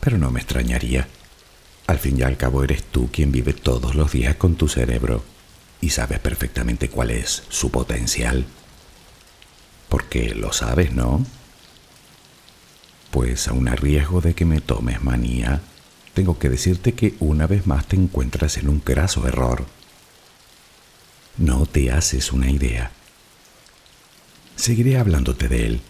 Pero 0.00 0.18
no 0.18 0.32
me 0.32 0.40
extrañaría. 0.40 1.06
Al 1.86 2.00
fin 2.00 2.18
y 2.18 2.22
al 2.22 2.36
cabo 2.36 2.64
eres 2.64 2.82
tú 2.82 3.08
quien 3.12 3.30
vive 3.30 3.52
todos 3.52 3.94
los 3.94 4.10
días 4.10 4.34
con 4.34 4.56
tu 4.56 4.66
cerebro 4.66 5.22
y 5.80 5.90
sabes 5.90 6.18
perfectamente 6.18 6.88
cuál 6.88 7.12
es 7.12 7.44
su 7.50 7.70
potencial. 7.70 8.46
Porque 9.88 10.34
lo 10.34 10.52
sabes, 10.52 10.92
¿no? 10.92 11.24
Pues 13.12 13.46
aun 13.46 13.68
a 13.68 13.76
riesgo 13.76 14.20
de 14.20 14.34
que 14.34 14.44
me 14.44 14.60
tomes 14.60 15.04
manía, 15.04 15.60
tengo 16.14 16.38
que 16.40 16.48
decirte 16.48 16.94
que 16.94 17.14
una 17.20 17.46
vez 17.46 17.68
más 17.68 17.86
te 17.86 17.94
encuentras 17.94 18.56
en 18.56 18.68
un 18.68 18.82
graso 18.84 19.28
error. 19.28 19.66
No 21.36 21.66
te 21.66 21.92
haces 21.92 22.32
una 22.32 22.50
idea. 22.50 22.90
Seguiré 24.56 24.98
hablándote 24.98 25.48
de 25.48 25.66
él. 25.66 25.80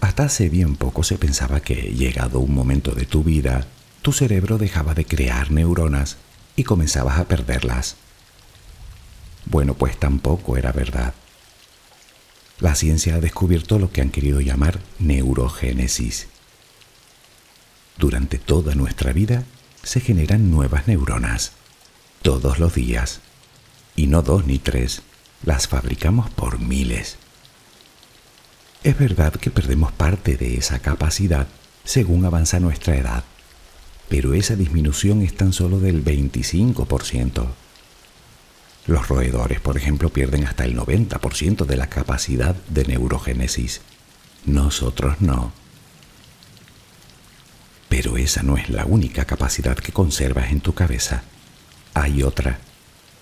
Hasta 0.00 0.24
hace 0.24 0.48
bien 0.48 0.76
poco 0.76 1.02
se 1.02 1.18
pensaba 1.18 1.60
que, 1.60 1.74
llegado 1.74 2.40
un 2.40 2.54
momento 2.54 2.92
de 2.92 3.04
tu 3.04 3.24
vida, 3.24 3.66
tu 4.02 4.12
cerebro 4.12 4.56
dejaba 4.56 4.94
de 4.94 5.04
crear 5.04 5.50
neuronas 5.50 6.16
y 6.54 6.64
comenzabas 6.64 7.18
a 7.18 7.26
perderlas. 7.26 7.96
Bueno, 9.44 9.74
pues 9.74 9.98
tampoco 9.98 10.56
era 10.56 10.72
verdad. 10.72 11.14
La 12.60 12.74
ciencia 12.74 13.16
ha 13.16 13.20
descubierto 13.20 13.78
lo 13.78 13.90
que 13.92 14.00
han 14.00 14.10
querido 14.10 14.40
llamar 14.40 14.80
neurogénesis. 14.98 16.28
Durante 17.98 18.38
toda 18.38 18.74
nuestra 18.74 19.12
vida 19.12 19.44
se 19.82 20.00
generan 20.00 20.50
nuevas 20.50 20.88
neuronas, 20.88 21.52
todos 22.22 22.58
los 22.58 22.74
días, 22.74 23.20
y 23.94 24.06
no 24.06 24.22
dos 24.22 24.46
ni 24.46 24.58
tres, 24.58 25.02
las 25.44 25.68
fabricamos 25.68 26.30
por 26.30 26.58
miles. 26.58 27.16
Es 28.84 28.98
verdad 28.98 29.32
que 29.32 29.50
perdemos 29.50 29.92
parte 29.92 30.36
de 30.36 30.56
esa 30.56 30.78
capacidad 30.78 31.46
según 31.84 32.24
avanza 32.24 32.60
nuestra 32.60 32.96
edad 32.96 33.24
pero 34.08 34.34
esa 34.34 34.54
disminución 34.54 35.22
es 35.22 35.34
tan 35.34 35.52
solo 35.52 35.80
del 35.80 36.04
25%. 36.04 37.46
Los 38.86 39.08
roedores, 39.08 39.60
por 39.60 39.76
ejemplo, 39.76 40.10
pierden 40.10 40.44
hasta 40.44 40.64
el 40.64 40.76
90% 40.76 41.64
de 41.64 41.76
la 41.76 41.88
capacidad 41.88 42.54
de 42.68 42.84
neurogénesis. 42.84 43.80
Nosotros 44.44 45.20
no. 45.20 45.52
Pero 47.88 48.16
esa 48.16 48.44
no 48.44 48.56
es 48.56 48.68
la 48.70 48.84
única 48.84 49.24
capacidad 49.24 49.76
que 49.76 49.92
conservas 49.92 50.52
en 50.52 50.60
tu 50.60 50.72
cabeza. 50.72 51.24
Hay 51.98 52.22
otra, 52.22 52.58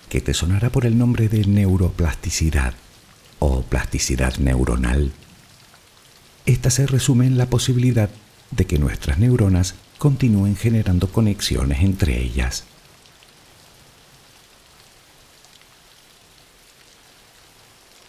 que 0.09 0.19
te 0.19 0.33
sonará 0.33 0.69
por 0.69 0.85
el 0.85 0.97
nombre 0.97 1.29
de 1.29 1.45
neuroplasticidad 1.45 2.73
o 3.39 3.61
plasticidad 3.61 4.35
neuronal. 4.35 5.13
Esta 6.45 6.69
se 6.69 6.85
resume 6.85 7.25
en 7.25 7.37
la 7.37 7.49
posibilidad 7.49 8.09
de 8.51 8.65
que 8.65 8.77
nuestras 8.77 9.17
neuronas 9.17 9.75
continúen 9.97 10.57
generando 10.57 11.07
conexiones 11.07 11.79
entre 11.79 12.21
ellas. 12.21 12.65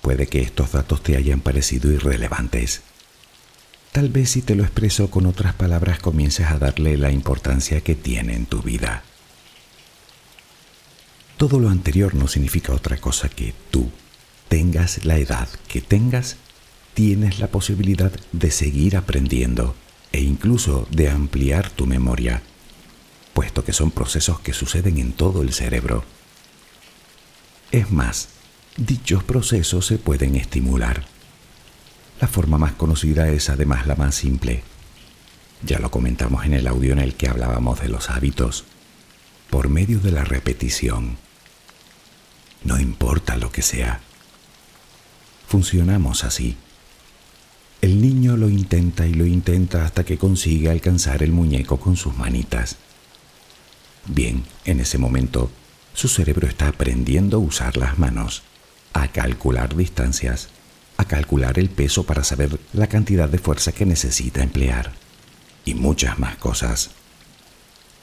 Puede 0.03 0.27
que 0.27 0.41
estos 0.41 0.73
datos 0.73 1.01
te 1.01 1.17
hayan 1.17 1.43
parecido 1.43 1.93
irrelevantes. 1.93 2.83
Tal 3.93 4.09
vez 4.09 4.31
si 4.31 4.43
te 4.43 4.57
lo 4.57 4.65
expreso 4.65 5.13
con 5.13 5.27
otras 5.27 5.55
palabras 5.55 6.01
comiences 6.01 6.49
a 6.49 6.59
darle 6.59 6.97
la 6.97 7.13
importancia 7.13 7.83
que 7.83 7.95
tiene 7.95 8.35
en 8.35 8.47
tu 8.47 8.63
vida. 8.63 9.05
Todo 11.37 11.61
lo 11.61 11.69
anterior 11.69 12.15
no 12.15 12.29
significa 12.29 12.73
otra 12.73 12.97
cosa 12.97 13.29
que 13.29 13.53
tú, 13.71 13.91
tengas 14.49 15.05
la 15.05 15.19
edad 15.19 15.49
que 15.69 15.83
tengas, 15.83 16.37
tienes 16.95 17.41
la 17.41 17.49
posibilidad 17.49 18.11
de 18.33 18.51
seguir 18.51 18.97
aprendiendo 18.97 19.75
e 20.13 20.23
incluso 20.23 20.89
de 20.91 21.11
ampliar 21.11 21.69
tu 21.69 21.87
memoria, 21.87 22.43
puesto 23.35 23.65
que 23.65 23.75
son 23.75 23.91
procesos 23.91 24.41
que 24.41 24.55
suceden 24.55 24.97
en 24.97 25.13
todo 25.13 25.43
el 25.43 25.53
cerebro. 25.53 26.05
Es 27.71 27.91
más, 27.91 28.29
dichos 28.79 29.23
procesos 29.23 29.85
se 29.85 29.99
pueden 29.99 30.37
estimular. 30.37 31.05
La 32.19 32.29
forma 32.29 32.57
más 32.57 32.73
conocida 32.73 33.29
es 33.29 33.51
además 33.51 33.87
la 33.87 33.95
más 33.95 34.15
simple. 34.15 34.63
Ya 35.63 35.81
lo 35.81 35.91
comentamos 35.91 36.47
en 36.47 36.55
el 36.55 36.67
audio 36.67 36.95
en 36.95 36.99
el 36.99 37.15
que 37.15 37.29
hablábamos 37.29 37.79
de 37.83 37.91
los 37.91 38.09
hábitos, 38.09 38.65
por 39.51 39.69
medio 39.69 40.01
de 40.01 40.13
la 40.13 40.25
repetición. 40.25 41.26
No 42.67 42.81
importa 42.81 43.37
lo 43.37 43.53
que 43.53 43.63
sea. 43.63 44.01
Funcionamos 45.47 46.25
así. 46.25 46.57
El 47.81 48.03
niño 48.03 48.37
lo 48.37 48.49
intenta 48.49 49.07
y 49.07 49.15
lo 49.15 49.25
intenta 49.25 49.85
hasta 49.85 50.05
que 50.05 50.19
consigue 50.19 50.69
alcanzar 50.69 51.23
el 51.23 51.31
muñeco 51.31 51.79
con 51.79 51.97
sus 51.97 52.17
manitas. 52.17 52.75
Bien, 54.07 54.43
en 54.65 54.81
ese 54.81 54.99
momento, 54.99 55.49
su 55.95 56.09
cerebro 56.09 56.49
está 56.49 56.67
aprendiendo 56.67 57.37
a 57.37 57.41
usar 57.41 57.77
las 57.77 58.01
manos, 58.01 58.43
a 58.95 59.13
calcular 59.13 59.77
distancias, 59.77 60.49
a 60.97 61.05
calcular 61.05 61.61
el 61.61 61.71
peso 61.71 62.03
para 62.03 62.25
saber 62.25 62.59
la 62.73 62.89
cantidad 62.89 63.29
de 63.29 63.39
fuerza 63.39 63.71
que 63.71 63.87
necesita 63.87 64.43
emplear 64.43 64.91
y 65.65 65.75
muchas 65.75 66.19
más 66.19 66.37
cosas. 66.39 66.91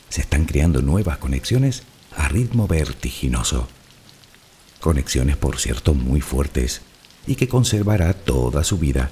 Se 0.08 0.21
están 0.21 0.45
creando 0.45 0.82
nuevas 0.82 1.17
conexiones 1.17 1.84
a 2.15 2.30
ritmo 2.30 2.65
vertiginoso. 2.65 3.67
Conexiones, 4.84 5.38
por 5.38 5.60
cierto, 5.60 5.93
muy 5.93 6.19
fuertes 6.19 6.82
y 7.26 7.36
que 7.36 7.48
conservará 7.48 8.12
toda 8.12 8.65
su 8.65 8.78
vida 8.78 9.12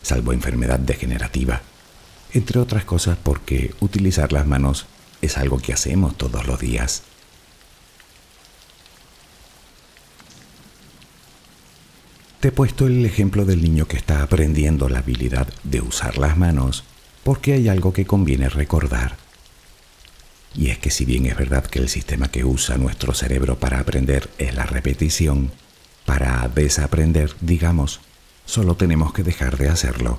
salvo 0.00 0.32
enfermedad 0.32 0.78
degenerativa, 0.78 1.60
entre 2.32 2.60
otras 2.60 2.84
cosas 2.84 3.18
porque 3.20 3.74
utilizar 3.80 4.32
las 4.32 4.46
manos 4.46 4.86
es 5.20 5.38
algo 5.38 5.58
que 5.58 5.72
hacemos 5.72 6.16
todos 6.16 6.46
los 6.46 6.60
días. 6.60 7.02
Te 12.38 12.48
he 12.48 12.52
puesto 12.52 12.86
el 12.86 13.04
ejemplo 13.04 13.44
del 13.44 13.60
niño 13.60 13.88
que 13.88 13.96
está 13.96 14.22
aprendiendo 14.22 14.88
la 14.88 15.00
habilidad 15.00 15.48
de 15.64 15.80
usar 15.80 16.16
las 16.16 16.38
manos 16.38 16.84
porque 17.24 17.54
hay 17.54 17.68
algo 17.68 17.92
que 17.92 18.06
conviene 18.06 18.48
recordar. 18.48 19.21
Y 20.54 20.70
es 20.70 20.78
que 20.78 20.90
si 20.90 21.04
bien 21.04 21.26
es 21.26 21.36
verdad 21.36 21.64
que 21.66 21.78
el 21.78 21.88
sistema 21.88 22.30
que 22.30 22.44
usa 22.44 22.76
nuestro 22.76 23.14
cerebro 23.14 23.58
para 23.58 23.80
aprender 23.80 24.28
es 24.38 24.54
la 24.54 24.64
repetición, 24.64 25.50
para 26.04 26.48
desaprender, 26.48 27.34
digamos, 27.40 28.00
Solo 28.44 28.74
tenemos 28.76 29.12
que 29.12 29.22
dejar 29.22 29.56
de 29.56 29.68
hacerlo. 29.68 30.18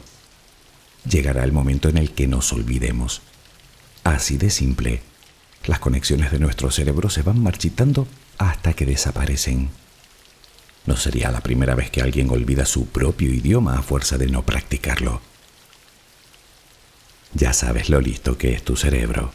Llegará 1.08 1.44
el 1.44 1.52
momento 1.52 1.90
en 1.90 1.98
el 1.98 2.12
que 2.12 2.28
nos 2.28 2.52
olvidemos. 2.54 3.22
Así 4.04 4.38
de 4.38 4.50
simple. 4.50 5.02
Las 5.66 5.80
conexiones 5.80 6.32
de 6.32 6.40
nuestro 6.40 6.72
cerebro 6.72 7.10
se 7.10 7.22
van 7.22 7.42
marchitando 7.42 8.08
hasta 8.38 8.74
que 8.74 8.86
desaparecen. 8.86 9.70
No 10.86 10.98
sería 10.98 11.32
la 11.32 11.42
primera 11.42 11.76
vez 11.76 11.90
que 11.90 12.02
alguien 12.02 12.30
olvida 12.30 12.66
su 12.66 12.88
propio 12.88 13.34
idioma 13.34 13.78
a 13.78 13.84
fuerza 13.84 14.18
de 14.18 14.28
no 14.28 14.44
practicarlo. 14.44 15.22
Ya 17.34 17.54
sabes 17.54 17.90
lo 17.90 18.02
listo 18.02 18.38
que 18.38 18.54
es 18.54 18.64
tu 18.64 18.76
cerebro. 18.76 19.34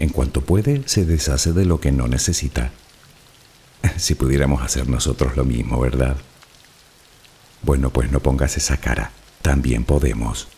En 0.00 0.08
cuanto 0.08 0.40
puede, 0.40 0.88
se 0.88 1.04
deshace 1.04 1.52
de 1.52 1.66
lo 1.66 1.78
que 1.78 1.92
no 1.92 2.08
necesita. 2.08 2.72
Si 3.98 4.14
pudiéramos 4.14 4.62
hacer 4.62 4.88
nosotros 4.88 5.36
lo 5.36 5.44
mismo, 5.44 5.78
¿verdad? 5.78 6.16
Bueno, 7.62 7.90
pues 7.90 8.10
no 8.10 8.20
pongas 8.20 8.56
esa 8.56 8.78
cara. 8.78 9.12
También 9.42 9.84
podemos. 9.84 10.48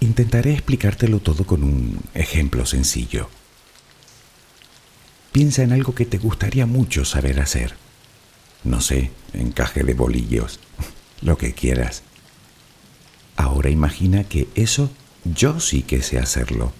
Intentaré 0.00 0.52
explicártelo 0.52 1.20
todo 1.20 1.46
con 1.46 1.62
un 1.62 1.98
ejemplo 2.12 2.66
sencillo. 2.66 3.30
Piensa 5.32 5.62
en 5.62 5.72
algo 5.72 5.94
que 5.94 6.04
te 6.04 6.18
gustaría 6.18 6.66
mucho 6.66 7.06
saber 7.06 7.40
hacer. 7.40 7.74
No 8.64 8.82
sé, 8.82 9.12
encaje 9.32 9.82
de 9.82 9.94
bolillos, 9.94 10.60
lo 11.22 11.38
que 11.38 11.54
quieras. 11.54 12.02
Ahora 13.36 13.70
imagina 13.70 14.24
que 14.24 14.48
eso 14.54 14.90
yo 15.24 15.60
sí 15.60 15.82
que 15.82 16.02
sé 16.02 16.18
hacerlo. 16.18 16.72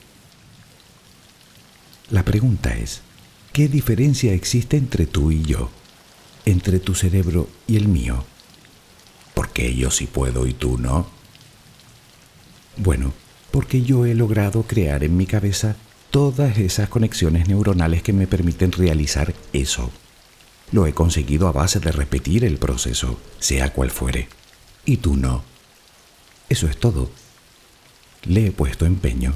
La 2.10 2.24
pregunta 2.24 2.74
es, 2.74 3.02
¿Qué 3.54 3.68
diferencia 3.68 4.32
existe 4.32 4.76
entre 4.76 5.06
tú 5.06 5.30
y 5.30 5.44
yo? 5.44 5.70
Entre 6.44 6.80
tu 6.80 6.96
cerebro 6.96 7.48
y 7.68 7.76
el 7.76 7.86
mío. 7.86 8.24
¿Por 9.32 9.50
qué 9.50 9.76
yo 9.76 9.92
sí 9.92 10.08
puedo 10.08 10.48
y 10.48 10.54
tú 10.54 10.76
no? 10.76 11.06
Bueno, 12.76 13.12
porque 13.52 13.82
yo 13.82 14.06
he 14.06 14.14
logrado 14.16 14.64
crear 14.64 15.04
en 15.04 15.16
mi 15.16 15.26
cabeza 15.26 15.76
todas 16.10 16.58
esas 16.58 16.88
conexiones 16.88 17.46
neuronales 17.46 18.02
que 18.02 18.12
me 18.12 18.26
permiten 18.26 18.72
realizar 18.72 19.32
eso. 19.52 19.92
Lo 20.72 20.88
he 20.88 20.92
conseguido 20.92 21.46
a 21.46 21.52
base 21.52 21.78
de 21.78 21.92
repetir 21.92 22.44
el 22.44 22.58
proceso, 22.58 23.20
sea 23.38 23.72
cual 23.72 23.92
fuere. 23.92 24.26
Y 24.84 24.96
tú 24.96 25.16
no. 25.16 25.44
Eso 26.48 26.68
es 26.68 26.78
todo. 26.78 27.10
Le 28.22 28.46
he 28.46 28.52
puesto 28.52 28.86
empeño. 28.86 29.34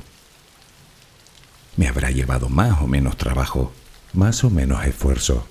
Me 1.76 1.88
habrá 1.88 2.10
llevado 2.10 2.48
más 2.48 2.80
o 2.82 2.86
menos 2.86 3.16
trabajo, 3.16 3.72
más 4.12 4.44
o 4.44 4.50
menos 4.50 4.84
esfuerzo, 4.84 5.46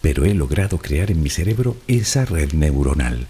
pero 0.00 0.24
he 0.24 0.34
logrado 0.34 0.78
crear 0.78 1.10
en 1.10 1.22
mi 1.22 1.30
cerebro 1.30 1.76
esa 1.86 2.24
red 2.24 2.52
neuronal. 2.52 3.28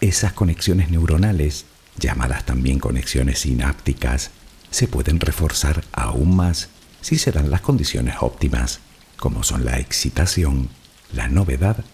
Esas 0.00 0.32
conexiones 0.32 0.90
neuronales, 0.90 1.66
llamadas 1.98 2.44
también 2.44 2.78
conexiones 2.78 3.40
sinápticas, 3.40 4.30
se 4.70 4.88
pueden 4.88 5.20
reforzar 5.20 5.84
aún 5.92 6.34
más 6.34 6.70
si 7.02 7.18
se 7.18 7.30
dan 7.30 7.50
las 7.50 7.60
condiciones 7.60 8.16
óptimas, 8.20 8.80
como 9.16 9.44
son 9.44 9.64
la 9.64 9.78
excitación, 9.78 10.70
la 11.12 11.28
novedad 11.28 11.84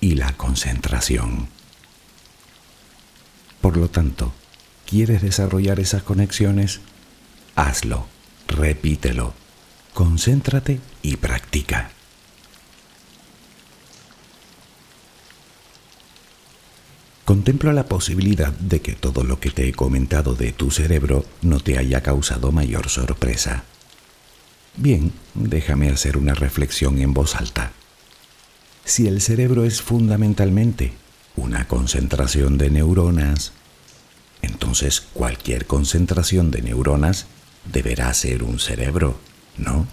y 0.00 0.14
la 0.14 0.32
concentración. 0.36 1.48
Por 3.60 3.76
lo 3.76 3.88
tanto, 3.88 4.32
¿quieres 4.86 5.22
desarrollar 5.22 5.80
esas 5.80 6.02
conexiones? 6.02 6.80
Hazlo, 7.56 8.06
repítelo 8.46 9.34
concéntrate 9.98 10.78
y 11.02 11.16
practica. 11.16 11.90
Contempla 17.24 17.72
la 17.72 17.86
posibilidad 17.86 18.52
de 18.52 18.80
que 18.80 18.92
todo 18.92 19.24
lo 19.24 19.40
que 19.40 19.50
te 19.50 19.68
he 19.68 19.72
comentado 19.72 20.36
de 20.36 20.52
tu 20.52 20.70
cerebro 20.70 21.24
no 21.42 21.58
te 21.58 21.78
haya 21.78 22.00
causado 22.00 22.52
mayor 22.52 22.88
sorpresa. 22.88 23.64
Bien, 24.76 25.10
déjame 25.34 25.88
hacer 25.88 26.16
una 26.16 26.34
reflexión 26.34 27.00
en 27.00 27.12
voz 27.12 27.34
alta. 27.34 27.72
Si 28.84 29.08
el 29.08 29.20
cerebro 29.20 29.64
es 29.64 29.82
fundamentalmente 29.82 30.92
una 31.38 31.68
concentración 31.68 32.58
de 32.58 32.70
neuronas, 32.70 33.52
entonces 34.42 35.00
cualquier 35.00 35.66
concentración 35.66 36.50
de 36.50 36.62
neuronas 36.62 37.26
deberá 37.72 38.12
ser 38.14 38.42
un 38.42 38.58
cerebro. 38.58 39.18
¿no? 39.56 39.86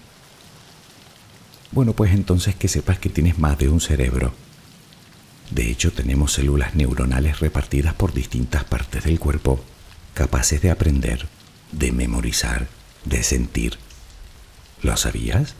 Bueno, 1.71 1.93
pues 1.93 2.11
entonces 2.13 2.55
que 2.55 2.67
sepas 2.67 2.99
que 2.99 3.09
tienes 3.09 3.37
más 3.37 3.57
de 3.57 3.69
un 3.69 3.81
cerebro. 3.81 4.33
De 5.51 5.69
hecho, 5.69 5.91
tenemos 5.91 6.33
células 6.33 6.73
neuronales 6.73 7.39
repartidas 7.39 7.93
por 7.93 8.13
distintas 8.13 8.63
partes 8.63 9.03
del 9.03 9.19
cuerpo, 9.19 9.63
capaces 10.13 10.61
de 10.61 10.71
aprender, 10.71 11.27
de 11.71 11.91
memorizar, 11.91 12.67
de 13.03 13.21
sentir. 13.23 13.77
¿Lo 14.81 14.97
sabías? 14.97 15.55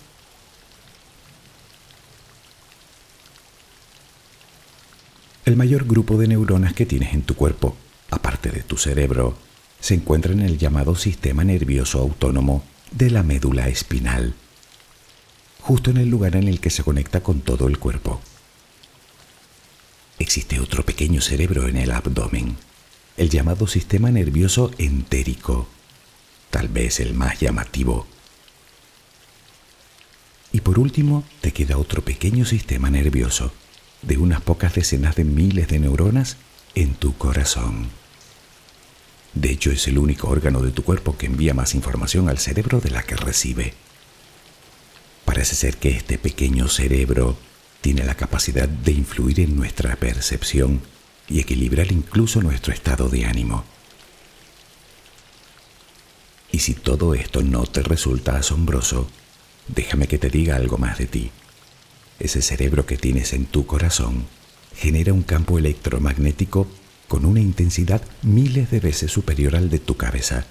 El 5.45 5.55
mayor 5.55 5.85
grupo 5.85 6.17
de 6.17 6.27
neuronas 6.27 6.73
que 6.73 6.87
tienes 6.87 7.13
en 7.13 7.21
tu 7.21 7.35
cuerpo, 7.35 7.77
aparte 8.09 8.49
de 8.49 8.63
tu 8.63 8.77
cerebro, 8.77 9.37
se 9.79 9.93
encuentra 9.93 10.33
en 10.33 10.41
el 10.41 10.57
llamado 10.57 10.95
sistema 10.95 11.43
nervioso 11.43 11.99
autónomo 11.99 12.63
de 12.89 13.11
la 13.11 13.21
médula 13.21 13.67
espinal, 13.67 14.33
justo 15.61 15.91
en 15.91 15.97
el 15.97 16.09
lugar 16.09 16.35
en 16.35 16.47
el 16.47 16.59
que 16.59 16.71
se 16.71 16.83
conecta 16.83 17.21
con 17.21 17.41
todo 17.41 17.67
el 17.67 17.77
cuerpo. 17.77 18.21
Existe 20.17 20.59
otro 20.59 20.83
pequeño 20.83 21.21
cerebro 21.21 21.67
en 21.67 21.77
el 21.77 21.91
abdomen, 21.91 22.57
el 23.15 23.29
llamado 23.29 23.67
sistema 23.67 24.09
nervioso 24.09 24.71
entérico, 24.79 25.67
tal 26.49 26.69
vez 26.69 26.99
el 26.99 27.13
más 27.13 27.39
llamativo. 27.39 28.07
Y 30.51 30.61
por 30.61 30.79
último, 30.79 31.23
te 31.41 31.53
queda 31.53 31.77
otro 31.77 32.01
pequeño 32.01 32.45
sistema 32.45 32.89
nervioso, 32.89 33.53
de 34.05 34.17
unas 34.17 34.41
pocas 34.41 34.73
decenas 34.75 35.15
de 35.15 35.23
miles 35.23 35.67
de 35.67 35.79
neuronas 35.79 36.37
en 36.75 36.93
tu 36.93 37.17
corazón. 37.17 37.89
De 39.33 39.51
hecho, 39.51 39.71
es 39.71 39.87
el 39.87 39.97
único 39.97 40.29
órgano 40.29 40.61
de 40.61 40.71
tu 40.71 40.83
cuerpo 40.83 41.17
que 41.17 41.25
envía 41.25 41.53
más 41.53 41.75
información 41.75 42.29
al 42.29 42.37
cerebro 42.37 42.79
de 42.79 42.91
la 42.91 43.03
que 43.03 43.17
recibe. 43.17 43.73
Parece 45.25 45.55
ser 45.55 45.77
que 45.77 45.89
este 45.89 46.17
pequeño 46.17 46.67
cerebro 46.69 47.37
tiene 47.81 48.05
la 48.05 48.15
capacidad 48.15 48.69
de 48.69 48.91
influir 48.93 49.41
en 49.41 49.55
nuestra 49.55 49.95
percepción 49.95 50.81
y 51.27 51.39
equilibrar 51.39 51.91
incluso 51.91 52.41
nuestro 52.41 52.73
estado 52.73 53.09
de 53.09 53.25
ánimo. 53.25 53.65
Y 56.51 56.59
si 56.59 56.73
todo 56.73 57.13
esto 57.13 57.43
no 57.43 57.65
te 57.65 57.81
resulta 57.81 58.37
asombroso, 58.37 59.09
déjame 59.67 60.07
que 60.07 60.17
te 60.17 60.29
diga 60.29 60.55
algo 60.55 60.77
más 60.77 60.97
de 60.97 61.07
ti. 61.07 61.31
Ese 62.19 62.41
cerebro 62.41 62.85
que 62.85 62.97
tienes 62.97 63.33
en 63.33 63.45
tu 63.45 63.65
corazón 63.65 64.25
genera 64.75 65.13
un 65.13 65.23
campo 65.23 65.57
electromagnético 65.57 66.67
con 67.07 67.25
una 67.25 67.39
intensidad 67.39 68.01
miles 68.23 68.71
de 68.71 68.79
veces 68.79 69.11
superior 69.11 69.55
al 69.55 69.69
de 69.69 69.79
tu 69.79 69.95
cabeza, 69.97 70.45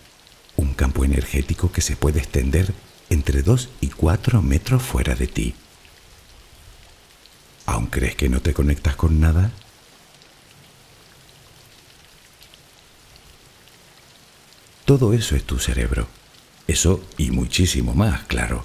un 0.56 0.74
campo 0.74 1.04
energético 1.04 1.72
que 1.72 1.80
se 1.80 1.96
puede 1.96 2.20
extender 2.20 2.72
entre 3.10 3.42
2 3.42 3.70
y 3.80 3.88
4 3.88 4.42
metros 4.42 4.82
fuera 4.82 5.14
de 5.14 5.26
ti. 5.26 5.54
¿Aún 7.66 7.86
crees 7.86 8.14
que 8.14 8.28
no 8.28 8.40
te 8.40 8.52
conectas 8.52 8.96
con 8.96 9.20
nada? 9.20 9.50
Todo 14.84 15.14
eso 15.14 15.34
es 15.34 15.44
tu 15.44 15.58
cerebro. 15.58 16.06
Eso 16.66 17.02
y 17.16 17.30
muchísimo 17.30 17.94
más, 17.94 18.24
claro. 18.24 18.64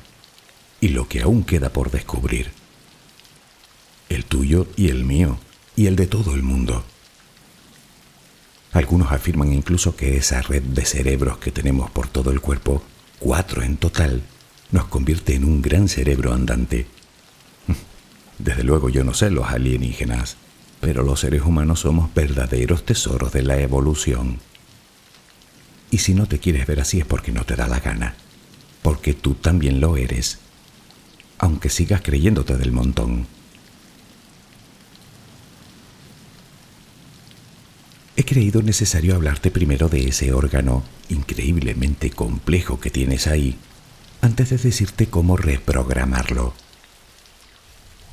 Y 0.81 0.89
lo 0.89 1.07
que 1.07 1.21
aún 1.21 1.43
queda 1.43 1.71
por 1.71 1.91
descubrir. 1.91 2.58
El 4.09 4.25
tuyo 4.25 4.67
y 4.75 4.89
el 4.89 5.05
mío, 5.05 5.39
y 5.75 5.85
el 5.85 5.95
de 5.95 6.07
todo 6.07 6.35
el 6.35 6.43
mundo. 6.43 6.83
Algunos 8.71 9.11
afirman 9.11 9.53
incluso 9.53 9.95
que 9.95 10.17
esa 10.17 10.41
red 10.41 10.61
de 10.61 10.85
cerebros 10.85 11.37
que 11.37 11.51
tenemos 11.51 11.89
por 11.89 12.07
todo 12.07 12.31
el 12.31 12.41
cuerpo, 12.41 12.83
cuatro 13.19 13.63
en 13.63 13.77
total, 13.77 14.21
nos 14.71 14.85
convierte 14.85 15.35
en 15.35 15.45
un 15.45 15.61
gran 15.61 15.87
cerebro 15.87 16.33
andante. 16.33 16.85
Desde 18.37 18.63
luego 18.63 18.89
yo 18.89 19.03
no 19.03 19.13
sé 19.13 19.31
los 19.31 19.47
alienígenas, 19.47 20.37
pero 20.81 21.03
los 21.03 21.19
seres 21.19 21.41
humanos 21.41 21.81
somos 21.81 22.13
verdaderos 22.13 22.85
tesoros 22.85 23.31
de 23.31 23.43
la 23.43 23.59
evolución. 23.59 24.39
Y 25.91 25.99
si 25.99 26.13
no 26.13 26.27
te 26.27 26.39
quieres 26.39 26.67
ver 26.67 26.79
así 26.79 26.99
es 26.99 27.05
porque 27.05 27.31
no 27.31 27.43
te 27.45 27.55
da 27.55 27.67
la 27.67 27.79
gana, 27.79 28.15
porque 28.83 29.13
tú 29.13 29.33
también 29.33 29.79
lo 29.79 29.97
eres, 29.97 30.39
aunque 31.39 31.69
sigas 31.69 32.01
creyéndote 32.01 32.57
del 32.57 32.71
montón. 32.71 33.25
He 38.19 38.25
creído 38.25 38.61
necesario 38.61 39.15
hablarte 39.15 39.49
primero 39.49 39.87
de 39.87 40.09
ese 40.09 40.33
órgano 40.33 40.83
increíblemente 41.07 42.09
complejo 42.09 42.77
que 42.81 42.89
tienes 42.89 43.27
ahí, 43.27 43.57
antes 44.19 44.49
de 44.49 44.57
decirte 44.57 45.07
cómo 45.07 45.37
reprogramarlo. 45.37 46.53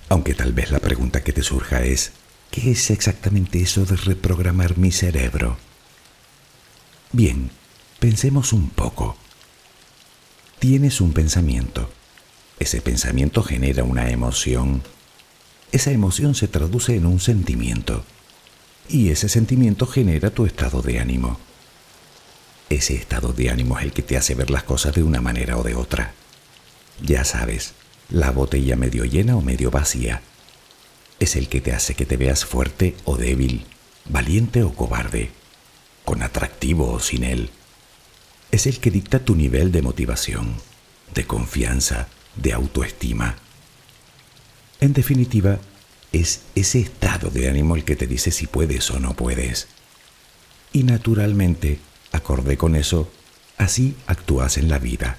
Aunque 0.08 0.34
tal 0.34 0.52
vez 0.52 0.70
la 0.70 0.78
pregunta 0.78 1.24
que 1.24 1.32
te 1.32 1.42
surja 1.42 1.82
es, 1.82 2.12
¿qué 2.52 2.70
es 2.70 2.92
exactamente 2.92 3.60
eso 3.60 3.84
de 3.84 3.96
reprogramar 3.96 4.78
mi 4.78 4.92
cerebro? 4.92 5.56
Bien, 7.10 7.50
pensemos 7.98 8.52
un 8.52 8.70
poco. 8.70 9.16
Tienes 10.60 11.00
un 11.00 11.14
pensamiento. 11.14 11.90
Ese 12.60 12.80
pensamiento 12.80 13.42
genera 13.42 13.82
una 13.82 14.08
emoción. 14.10 14.84
Esa 15.72 15.90
emoción 15.90 16.36
se 16.36 16.46
traduce 16.46 16.94
en 16.94 17.06
un 17.06 17.18
sentimiento 17.18 18.04
y 18.88 19.10
ese 19.10 19.28
sentimiento 19.28 19.86
genera 19.86 20.30
tu 20.30 20.46
estado 20.46 20.82
de 20.82 20.98
ánimo. 20.98 21.38
Ese 22.68 22.94
estado 22.94 23.32
de 23.32 23.50
ánimo 23.50 23.78
es 23.78 23.84
el 23.84 23.92
que 23.92 24.02
te 24.02 24.16
hace 24.16 24.34
ver 24.34 24.50
las 24.50 24.64
cosas 24.64 24.94
de 24.94 25.02
una 25.02 25.20
manera 25.20 25.56
o 25.56 25.62
de 25.62 25.74
otra. 25.74 26.14
Ya 27.02 27.24
sabes, 27.24 27.74
la 28.08 28.30
botella 28.30 28.76
medio 28.76 29.04
llena 29.04 29.36
o 29.36 29.40
medio 29.40 29.70
vacía. 29.70 30.22
Es 31.20 31.36
el 31.36 31.48
que 31.48 31.60
te 31.60 31.72
hace 31.72 31.94
que 31.94 32.06
te 32.06 32.16
veas 32.16 32.44
fuerte 32.44 32.96
o 33.04 33.16
débil, 33.16 33.66
valiente 34.08 34.62
o 34.62 34.74
cobarde, 34.74 35.30
con 36.04 36.22
atractivo 36.22 36.92
o 36.92 37.00
sin 37.00 37.24
él. 37.24 37.50
Es 38.50 38.66
el 38.66 38.80
que 38.80 38.90
dicta 38.90 39.20
tu 39.20 39.34
nivel 39.34 39.72
de 39.72 39.82
motivación, 39.82 40.54
de 41.14 41.26
confianza, 41.26 42.08
de 42.36 42.52
autoestima. 42.52 43.36
En 44.80 44.92
definitiva, 44.92 45.58
es 46.20 46.40
ese 46.54 46.80
estado 46.80 47.30
de 47.30 47.48
ánimo 47.48 47.76
el 47.76 47.84
que 47.84 47.96
te 47.96 48.06
dice 48.06 48.30
si 48.30 48.46
puedes 48.46 48.90
o 48.90 48.98
no 48.98 49.14
puedes. 49.14 49.68
Y 50.72 50.82
naturalmente, 50.82 51.78
acorde 52.12 52.56
con 52.56 52.74
eso, 52.74 53.10
así 53.58 53.94
actúas 54.06 54.56
en 54.56 54.68
la 54.68 54.78
vida. 54.78 55.18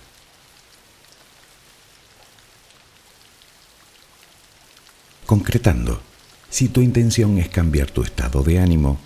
Concretando, 5.26 6.02
si 6.50 6.70
tu 6.70 6.82
intención 6.82 7.38
es 7.38 7.50
cambiar 7.50 7.92
tu 7.92 8.02
estado 8.02 8.42
de 8.44 8.60
ánimo, 8.60 9.00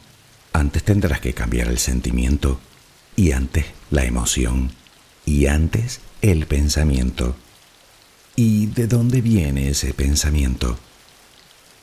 antes 0.53 0.83
tendrás 0.83 1.19
que 1.19 1.33
cambiar 1.33 1.67
el 1.67 1.79
sentimiento, 1.79 2.59
y 3.15 3.31
antes 3.31 3.65
la 3.89 4.05
emoción, 4.05 4.71
y 5.25 5.47
antes 5.47 5.99
el 6.21 6.45
pensamiento. 6.45 7.35
¿Y 8.35 8.67
de 8.67 8.87
dónde 8.87 9.21
viene 9.21 9.69
ese 9.69 9.93
pensamiento? 9.93 10.77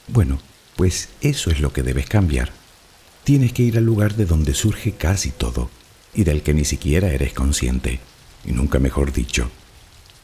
Bueno, 0.09 0.39
pues 0.77 1.11
eso 1.21 1.51
es 1.51 1.61
lo 1.61 1.73
que 1.73 1.83
debes 1.83 2.07
cambiar. 2.07 2.53
Tienes 3.25 3.53
que 3.53 3.63
ir 3.63 3.77
al 3.77 3.85
lugar 3.85 4.15
de 4.15 4.25
donde 4.25 4.55
surge 4.55 4.93
casi 4.93 5.31
todo 5.31 5.71
y 6.15 6.25
del 6.25 6.43
que 6.43 6.55
ni 6.55 6.65
siquiera 6.65 7.09
eres 7.11 7.35
consciente, 7.35 8.01
y 8.45 8.53
nunca 8.53 8.79
mejor 8.79 9.13
dicho, 9.13 9.51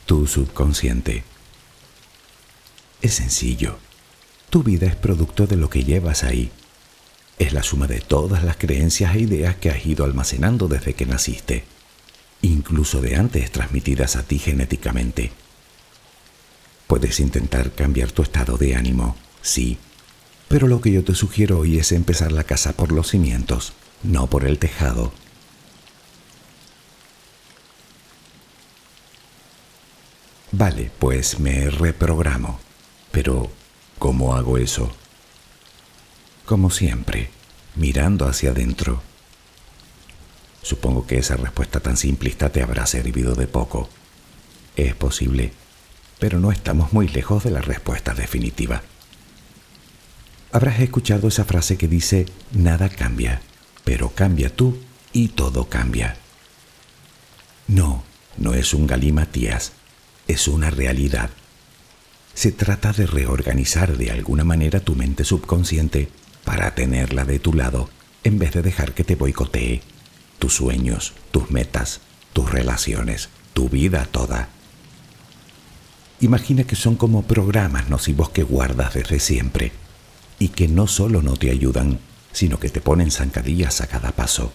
tu 0.07 0.27
subconsciente. 0.27 1.23
Es 3.03 3.15
sencillo. 3.15 3.79
Tu 4.49 4.63
vida 4.63 4.87
es 4.87 4.97
producto 4.97 5.47
de 5.47 5.57
lo 5.57 5.69
que 5.69 5.85
llevas 5.85 6.25
ahí. 6.25 6.51
Es 7.39 7.53
la 7.53 7.63
suma 7.63 7.87
de 7.87 8.01
todas 8.01 8.45
las 8.45 8.57
creencias 8.57 9.15
e 9.15 9.21
ideas 9.21 9.57
que 9.57 9.71
has 9.71 9.85
ido 9.85 10.05
almacenando 10.05 10.69
desde 10.69 10.95
que 10.95 11.05
naciste, 11.05 11.65
incluso 12.41 13.03
de 13.03 13.17
antes 13.17 13.51
transmitidas 13.51 14.17
a 14.17 14.23
ti 14.23 14.39
genéticamente. 14.39 15.33
Puedes 16.87 17.21
intentar 17.21 17.73
cambiar 17.73 18.13
tu 18.13 18.23
estado 18.23 18.57
de 18.57 18.77
ánimo 18.77 19.17
sí. 19.45 19.79
Pero 20.49 20.67
lo 20.67 20.81
que 20.81 20.91
yo 20.91 21.05
te 21.05 21.15
sugiero 21.15 21.61
hoy 21.61 21.79
es 21.79 21.93
empezar 21.93 22.33
la 22.33 22.45
casa 22.45 22.73
por 22.73 22.91
los 22.91 23.11
cimientos, 23.11 23.73
no 24.03 24.27
por 24.27 24.45
el 24.45 24.59
tejado. 24.59 25.13
Vale, 30.51 30.91
pues 30.99 31.41
me 31.41 31.71
reprogramo. 31.71 32.61
Pero, 33.11 33.51
¿cómo 33.99 34.35
hago 34.37 34.59
eso? 34.59 34.95
Como 36.45 36.71
siempre, 36.71 37.31
mirando 37.75 38.29
hacia 38.29 38.51
adentro. 38.51 39.03
Supongo 40.63 41.07
que 41.07 41.19
esa 41.19 41.37
respuesta 41.37 41.81
tan 41.81 41.97
simplista 41.97 42.51
te 42.51 42.63
habrá 42.63 42.87
servido 42.87 43.35
de 43.35 43.47
poco. 43.47 43.89
Es 44.77 44.95
posible, 44.95 45.53
pero 46.19 46.39
no 46.39 46.53
estamos 46.53 46.93
muy 46.93 47.09
lejos 47.09 47.45
de 47.45 47.51
la 47.51 47.61
respuesta 47.61 48.15
definitiva. 48.15 48.83
Habrás 50.55 50.79
escuchado 50.79 51.27
esa 51.27 51.45
frase 51.45 51.77
que 51.77 51.89
dice, 51.89 52.27
nada 52.53 52.89
cambia, 52.89 53.43
pero 53.83 54.11
cambia 54.11 54.55
tú 54.55 54.79
y 55.13 55.27
todo 55.27 55.69
cambia. 55.69 56.17
No, 57.67 58.05
no 58.37 58.55
es 58.55 58.73
un 58.73 58.87
galimatías, 58.87 59.73
es 60.29 60.47
una 60.47 60.71
realidad. 60.71 61.31
Se 62.35 62.53
trata 62.53 62.93
de 62.93 63.05
reorganizar 63.09 63.97
de 63.97 64.13
alguna 64.13 64.45
manera 64.45 64.79
tu 64.79 64.95
mente 64.95 65.25
subconsciente 65.25 66.09
para 66.45 66.73
tenerla 66.77 67.25
de 67.25 67.41
tu 67.41 67.53
lado 67.53 67.91
en 68.23 68.39
vez 68.39 68.53
de 68.53 68.63
dejar 68.63 68.95
que 68.95 69.03
te 69.03 69.17
boicotee 69.17 69.83
tus 70.39 70.55
sueños, 70.55 71.15
tus 71.33 71.51
metas, 71.51 72.01
tus 72.33 72.49
relaciones, 72.49 73.29
tu 73.55 73.69
vida 73.69 74.07
toda. 74.09 74.51
Imagina 76.21 76.63
que 76.63 76.77
son 76.77 76.95
como 76.95 77.23
programas 77.23 77.89
nocivos 77.89 78.31
que 78.31 78.45
guardas 78.45 78.95
desde 78.95 79.19
siempre 79.19 79.73
y 80.39 80.49
que 80.49 80.69
no 80.69 80.87
solo 80.87 81.23
no 81.23 81.37
te 81.37 81.51
ayudan, 81.51 81.99
sino 82.33 82.59
que 82.59 82.69
te 82.69 82.81
ponen 82.81 83.11
zancadillas 83.11 83.81
a 83.81 83.87
cada 83.87 84.13
paso. 84.13 84.53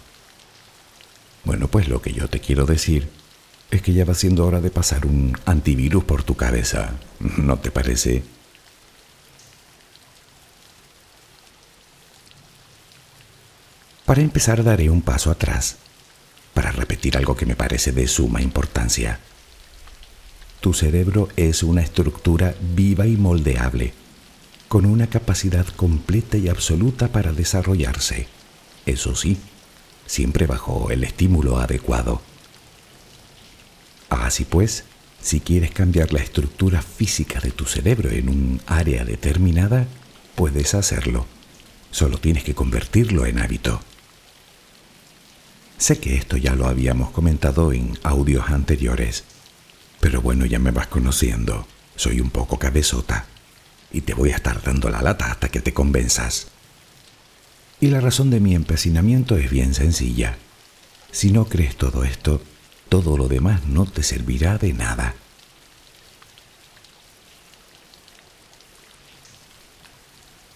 Bueno, 1.44 1.68
pues 1.68 1.88
lo 1.88 2.02
que 2.02 2.12
yo 2.12 2.28
te 2.28 2.40
quiero 2.40 2.66
decir 2.66 3.08
es 3.70 3.82
que 3.82 3.92
ya 3.92 4.04
va 4.04 4.14
siendo 4.14 4.46
hora 4.46 4.60
de 4.60 4.70
pasar 4.70 5.06
un 5.06 5.36
antivirus 5.46 6.04
por 6.04 6.22
tu 6.22 6.36
cabeza. 6.36 6.92
¿No 7.38 7.58
te 7.58 7.70
parece? 7.70 8.22
Para 14.04 14.22
empezar 14.22 14.64
daré 14.64 14.90
un 14.90 15.02
paso 15.02 15.30
atrás, 15.30 15.76
para 16.52 16.72
repetir 16.72 17.16
algo 17.16 17.36
que 17.36 17.46
me 17.46 17.54
parece 17.54 17.92
de 17.92 18.08
suma 18.08 18.42
importancia. 18.42 19.20
Tu 20.60 20.74
cerebro 20.74 21.28
es 21.36 21.62
una 21.62 21.80
estructura 21.80 22.54
viva 22.74 23.06
y 23.06 23.16
moldeable, 23.16 23.94
con 24.70 24.86
una 24.86 25.08
capacidad 25.08 25.66
completa 25.66 26.36
y 26.36 26.48
absoluta 26.48 27.08
para 27.08 27.32
desarrollarse. 27.32 28.28
Eso 28.86 29.16
sí, 29.16 29.36
siempre 30.06 30.46
bajo 30.46 30.92
el 30.92 31.02
estímulo 31.02 31.58
adecuado. 31.58 32.22
Así 34.10 34.44
pues, 34.44 34.84
si 35.20 35.40
quieres 35.40 35.72
cambiar 35.72 36.12
la 36.12 36.20
estructura 36.20 36.82
física 36.82 37.40
de 37.40 37.50
tu 37.50 37.64
cerebro 37.64 38.10
en 38.10 38.28
un 38.28 38.60
área 38.68 39.04
determinada, 39.04 39.88
puedes 40.36 40.74
hacerlo. 40.74 41.26
Solo 41.90 42.18
tienes 42.18 42.44
que 42.44 42.54
convertirlo 42.54 43.26
en 43.26 43.40
hábito. 43.40 43.80
Sé 45.78 45.98
que 45.98 46.14
esto 46.14 46.36
ya 46.36 46.54
lo 46.54 46.68
habíamos 46.68 47.10
comentado 47.10 47.72
en 47.72 47.98
audios 48.04 48.48
anteriores, 48.50 49.24
pero 49.98 50.22
bueno, 50.22 50.46
ya 50.46 50.60
me 50.60 50.70
vas 50.70 50.86
conociendo. 50.86 51.66
Soy 51.96 52.20
un 52.20 52.30
poco 52.30 52.56
cabezota 52.56 53.26
y 53.92 54.02
te 54.02 54.14
voy 54.14 54.30
a 54.30 54.36
estar 54.36 54.62
dando 54.62 54.88
la 54.90 55.02
lata 55.02 55.30
hasta 55.30 55.48
que 55.48 55.60
te 55.60 55.72
convenzas. 55.72 56.48
Y 57.80 57.88
la 57.88 58.00
razón 58.00 58.30
de 58.30 58.40
mi 58.40 58.54
empecinamiento 58.54 59.36
es 59.36 59.50
bien 59.50 59.74
sencilla. 59.74 60.36
Si 61.10 61.32
no 61.32 61.46
crees 61.46 61.76
todo 61.76 62.04
esto, 62.04 62.42
todo 62.88 63.16
lo 63.16 63.28
demás 63.28 63.64
no 63.66 63.86
te 63.86 64.02
servirá 64.02 64.58
de 64.58 64.72
nada. 64.72 65.14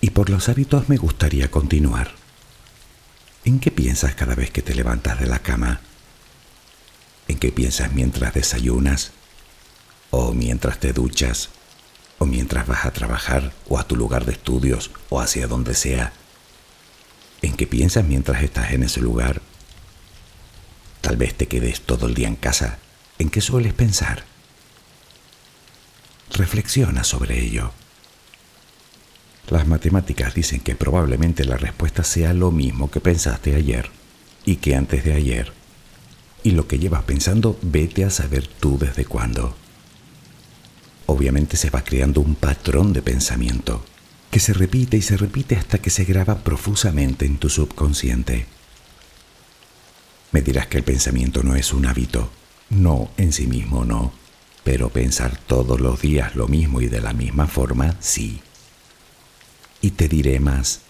Y 0.01 0.11
por 0.11 0.29
los 0.29 0.49
hábitos 0.49 0.89
me 0.89 0.99
gustaría 0.99 1.51
continuar. 1.51 2.13
¿En 3.45 3.59
qué 3.59 3.71
piensas 3.71 4.15
cada 4.15 4.35
vez 4.35 4.51
que 4.51 4.63
te 4.63 4.75
levantas 4.75 5.19
de 5.19 5.27
la 5.27 5.39
cama? 5.39 5.81
¿En 7.27 7.39
qué 7.39 7.51
piensas 7.51 7.93
mientras 7.93 8.35
desayunas? 8.35 9.13
¿O 10.11 10.33
mientras 10.33 10.79
te 10.79 10.93
duchas? 10.93 11.49
¿O 12.25 12.27
mientras 12.27 12.67
vas 12.67 12.87
a 12.87 12.91
trabajar 12.91 13.53
o 13.69 13.79
a 13.79 13.87
tu 13.87 13.97
lugar 13.97 14.25
de 14.25 14.33
estudios 14.33 14.91
o 15.11 15.21
hacia 15.21 15.47
donde 15.47 15.75
sea? 15.75 16.15
¿En 17.43 17.53
qué 17.53 17.67
piensas 17.67 18.03
mientras 18.07 18.43
estás 18.43 18.73
en 18.73 18.83
ese 18.83 19.03
lugar? 19.03 19.43
Tal 21.03 21.19
vez 21.19 21.35
te 21.35 21.49
quedes 21.49 21.83
todo 21.83 22.07
el 22.07 22.15
día 22.15 22.29
en 22.29 22.37
casa. 22.37 22.79
¿En 23.19 23.29
qué 23.29 23.43
sueles 23.43 23.75
pensar? 23.75 24.25
Reflexiona 26.31 27.05
sobre 27.05 27.45
ello. 27.45 27.73
Las 29.51 29.67
matemáticas 29.67 30.33
dicen 30.33 30.61
que 30.61 30.75
probablemente 30.75 31.45
la 31.45 31.59
respuesta 31.59 32.05
sea 32.05 32.33
lo 32.33 32.51
mismo 32.51 32.91
que 32.91 33.01
pensaste 33.01 33.55
ayer 33.55 33.91
y 34.47 34.57
que 34.57 34.77
antes 34.77 35.05
de 35.05 35.13
ayer. 35.13 35.53
Y 36.43 36.53
lo 36.53 36.67
que 36.69 36.79
llevas 36.79 37.03
pensando, 37.03 37.59
vete 37.61 38.03
a 38.03 38.09
saber 38.09 38.47
tú 38.47 38.79
desde 38.79 39.05
cuándo. 39.05 39.55
Obviamente 41.07 41.57
se 41.57 41.71
va 41.71 41.85
creando 41.85 42.21
un 42.21 42.35
patrón 42.35 42.93
de 42.93 43.03
pensamiento 43.03 43.85
que 44.35 44.41
se 44.41 44.53
repite 44.53 44.97
y 44.97 45.03
se 45.03 45.17
repite 45.17 45.55
hasta 45.55 45.79
que 45.79 45.91
se 45.91 46.05
graba 46.05 46.39
profusamente 46.39 47.25
en 47.25 47.39
tu 47.39 47.49
subconsciente. 47.49 48.47
Me 50.33 50.43
dirás 50.43 50.67
que 50.67 50.79
el 50.79 50.83
pensamiento 50.83 51.45
no 51.45 51.55
es 51.55 51.73
un 51.73 51.87
hábito. 51.87 52.29
No, 52.71 53.13
en 53.17 53.33
sí 53.33 53.47
mismo 53.47 53.85
no. 53.85 54.13
Pero 54.65 54.89
pensar 54.89 55.39
todos 55.47 55.81
los 55.81 56.01
días 56.01 56.35
lo 56.35 56.49
mismo 56.49 56.81
y 56.81 56.89
de 56.89 57.01
la 57.01 57.13
misma 57.13 57.47
forma, 57.47 57.95
sí. 58.01 58.41
Y 59.81 59.93
te 59.93 60.09
diré 60.09 60.41
más. 60.41 60.81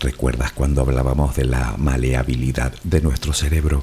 ¿Recuerdas 0.00 0.52
cuando 0.52 0.82
hablábamos 0.82 1.36
de 1.36 1.46
la 1.46 1.76
maleabilidad 1.78 2.74
de 2.82 3.00
nuestro 3.00 3.32
cerebro? 3.32 3.82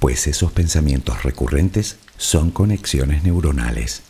Pues 0.00 0.26
esos 0.26 0.52
pensamientos 0.52 1.22
recurrentes 1.22 1.96
son 2.18 2.50
conexiones 2.50 3.24
neuronales. 3.24 4.02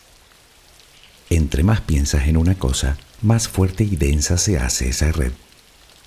Entre 1.34 1.64
más 1.64 1.80
piensas 1.80 2.28
en 2.28 2.36
una 2.36 2.54
cosa, 2.54 2.96
más 3.20 3.48
fuerte 3.48 3.82
y 3.82 3.96
densa 3.96 4.38
se 4.38 4.56
hace 4.56 4.90
esa 4.90 5.10
red. 5.10 5.32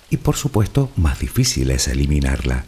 Y 0.08 0.16
por 0.16 0.36
supuesto, 0.36 0.90
más 0.96 1.18
difícil 1.18 1.70
es 1.70 1.86
eliminarla. 1.86 2.64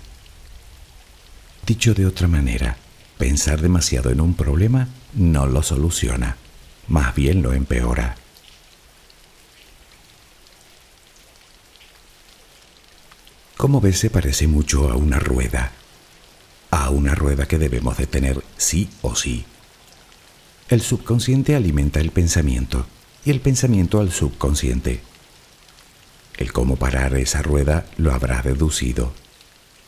Dicho 1.66 1.94
de 1.94 2.04
otra 2.04 2.28
manera, 2.28 2.76
pensar 3.16 3.62
demasiado 3.62 4.10
en 4.10 4.20
un 4.20 4.34
problema 4.34 4.88
no 5.14 5.46
lo 5.46 5.62
soluciona, 5.62 6.36
más 6.86 7.14
bien 7.14 7.40
lo 7.40 7.54
empeora. 7.54 8.16
Como 13.56 13.80
ves, 13.80 14.00
se 14.00 14.10
parece 14.10 14.46
mucho 14.48 14.90
a 14.90 14.96
una 14.96 15.18
rueda. 15.18 15.72
A 16.70 16.90
una 16.90 17.14
rueda 17.14 17.48
que 17.48 17.56
debemos 17.56 17.96
de 17.96 18.06
tener 18.06 18.44
sí 18.58 18.90
o 19.00 19.16
sí. 19.16 19.46
El 20.70 20.82
subconsciente 20.82 21.56
alimenta 21.56 21.98
el 21.98 22.12
pensamiento 22.12 22.86
y 23.24 23.30
el 23.32 23.40
pensamiento 23.40 23.98
al 23.98 24.12
subconsciente. 24.12 25.00
El 26.38 26.52
cómo 26.52 26.76
parar 26.76 27.16
esa 27.16 27.42
rueda 27.42 27.86
lo 27.96 28.12
habrás 28.14 28.44
deducido. 28.44 29.12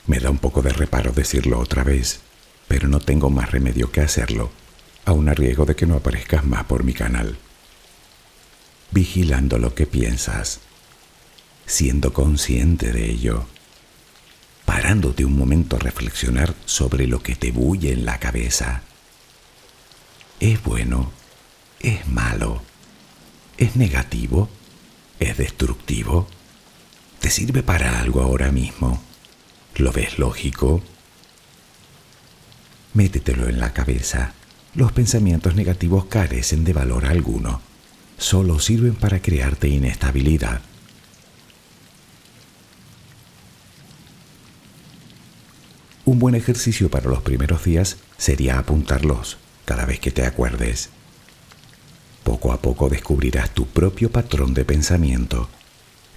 Me 0.09 0.19
da 0.19 0.29
un 0.29 0.39
poco 0.39 0.61
de 0.61 0.73
reparo 0.73 1.13
decirlo 1.13 1.61
otra 1.61 1.85
vez, 1.85 2.19
pero 2.67 2.89
no 2.89 2.99
tengo 2.99 3.31
más 3.31 3.53
remedio 3.53 3.93
que 3.93 4.01
hacerlo, 4.01 4.51
aun 5.05 5.29
a 5.29 5.35
riesgo 5.35 5.67
de 5.67 5.77
que 5.77 5.87
no 5.87 5.95
aparezcas 5.95 6.45
más 6.45 6.65
por 6.65 6.83
mi 6.83 6.95
canal. 6.95 7.39
Vigilando 8.91 9.59
lo 9.59 9.77
que 9.77 9.87
piensas, 9.87 10.59
siendo 11.65 12.13
consciente 12.13 12.91
de 12.91 13.09
ello 13.09 13.47
parándote 14.65 15.25
un 15.25 15.37
momento 15.37 15.77
a 15.77 15.81
reflexionar 15.81 16.55
sobre 16.65 17.07
lo 17.07 17.23
que 17.23 17.37
te 17.37 17.53
bulle 17.53 17.93
en 17.93 18.05
la 18.05 18.19
cabeza. 18.19 18.83
¿Es 20.43 20.61
bueno? 20.65 21.13
¿Es 21.79 22.09
malo? 22.09 22.63
¿Es 23.59 23.77
negativo? 23.77 24.49
¿Es 25.21 25.37
destructivo? 25.37 26.27
¿Te 27.21 27.31
sirve 27.31 27.63
para 27.63 28.01
algo 28.01 28.23
ahora 28.23 28.51
mismo? 28.51 29.01
¿Lo 29.77 29.93
ves 29.93 30.19
lógico? 30.19 30.83
Métetelo 32.93 33.49
en 33.49 33.61
la 33.61 33.73
cabeza. 33.73 34.35
Los 34.75 34.91
pensamientos 34.91 35.55
negativos 35.55 36.07
carecen 36.07 36.65
de 36.65 36.73
valor 36.73 37.07
alguno. 37.07 37.61
Solo 38.19 38.59
sirven 38.59 38.97
para 38.97 39.23
crearte 39.23 39.69
inestabilidad. 39.69 40.61
Un 46.05 46.19
buen 46.19 46.35
ejercicio 46.35 46.91
para 46.91 47.09
los 47.09 47.23
primeros 47.23 47.63
días 47.63 47.99
sería 48.19 48.59
apuntarlos 48.59 49.39
cada 49.65 49.85
vez 49.85 50.01
que 50.01 50.11
te 50.11 50.27
acuerdes. 50.27 50.91
Poco 52.25 52.53
a 52.53 52.61
poco 52.61 52.89
descubrirás 52.89 53.51
tu 53.51 53.67
propio 53.67 54.11
patrón 54.11 54.55
de 54.55 54.65
pensamiento. 54.65 55.49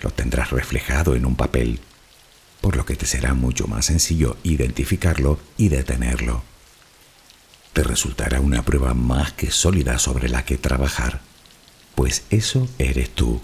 Lo 0.01 0.12
tendrás 0.12 0.51
reflejado 0.51 1.15
en 1.15 1.25
un 1.25 1.36
papel, 1.36 1.79
por 2.62 2.75
lo 2.75 2.86
que 2.86 2.95
te 2.95 3.05
será 3.05 3.34
mucho 3.34 3.67
más 3.67 3.86
sencillo 3.86 4.38
identificarlo 4.43 5.39
y 5.58 5.69
detenerlo. 5.69 6.43
Te 7.73 7.84
resultará 7.84 8.39
una 8.39 8.63
prueba 8.63 8.93
más 8.93 9.34
que 9.34 9.51
sólida 9.51 9.99
sobre 9.99 10.29
la 10.29 10.45
que 10.45 10.58
trabajar, 10.58 11.21
pues 11.95 12.23
eso 12.29 12.67
eres 12.77 13.10
tú. 13.10 13.41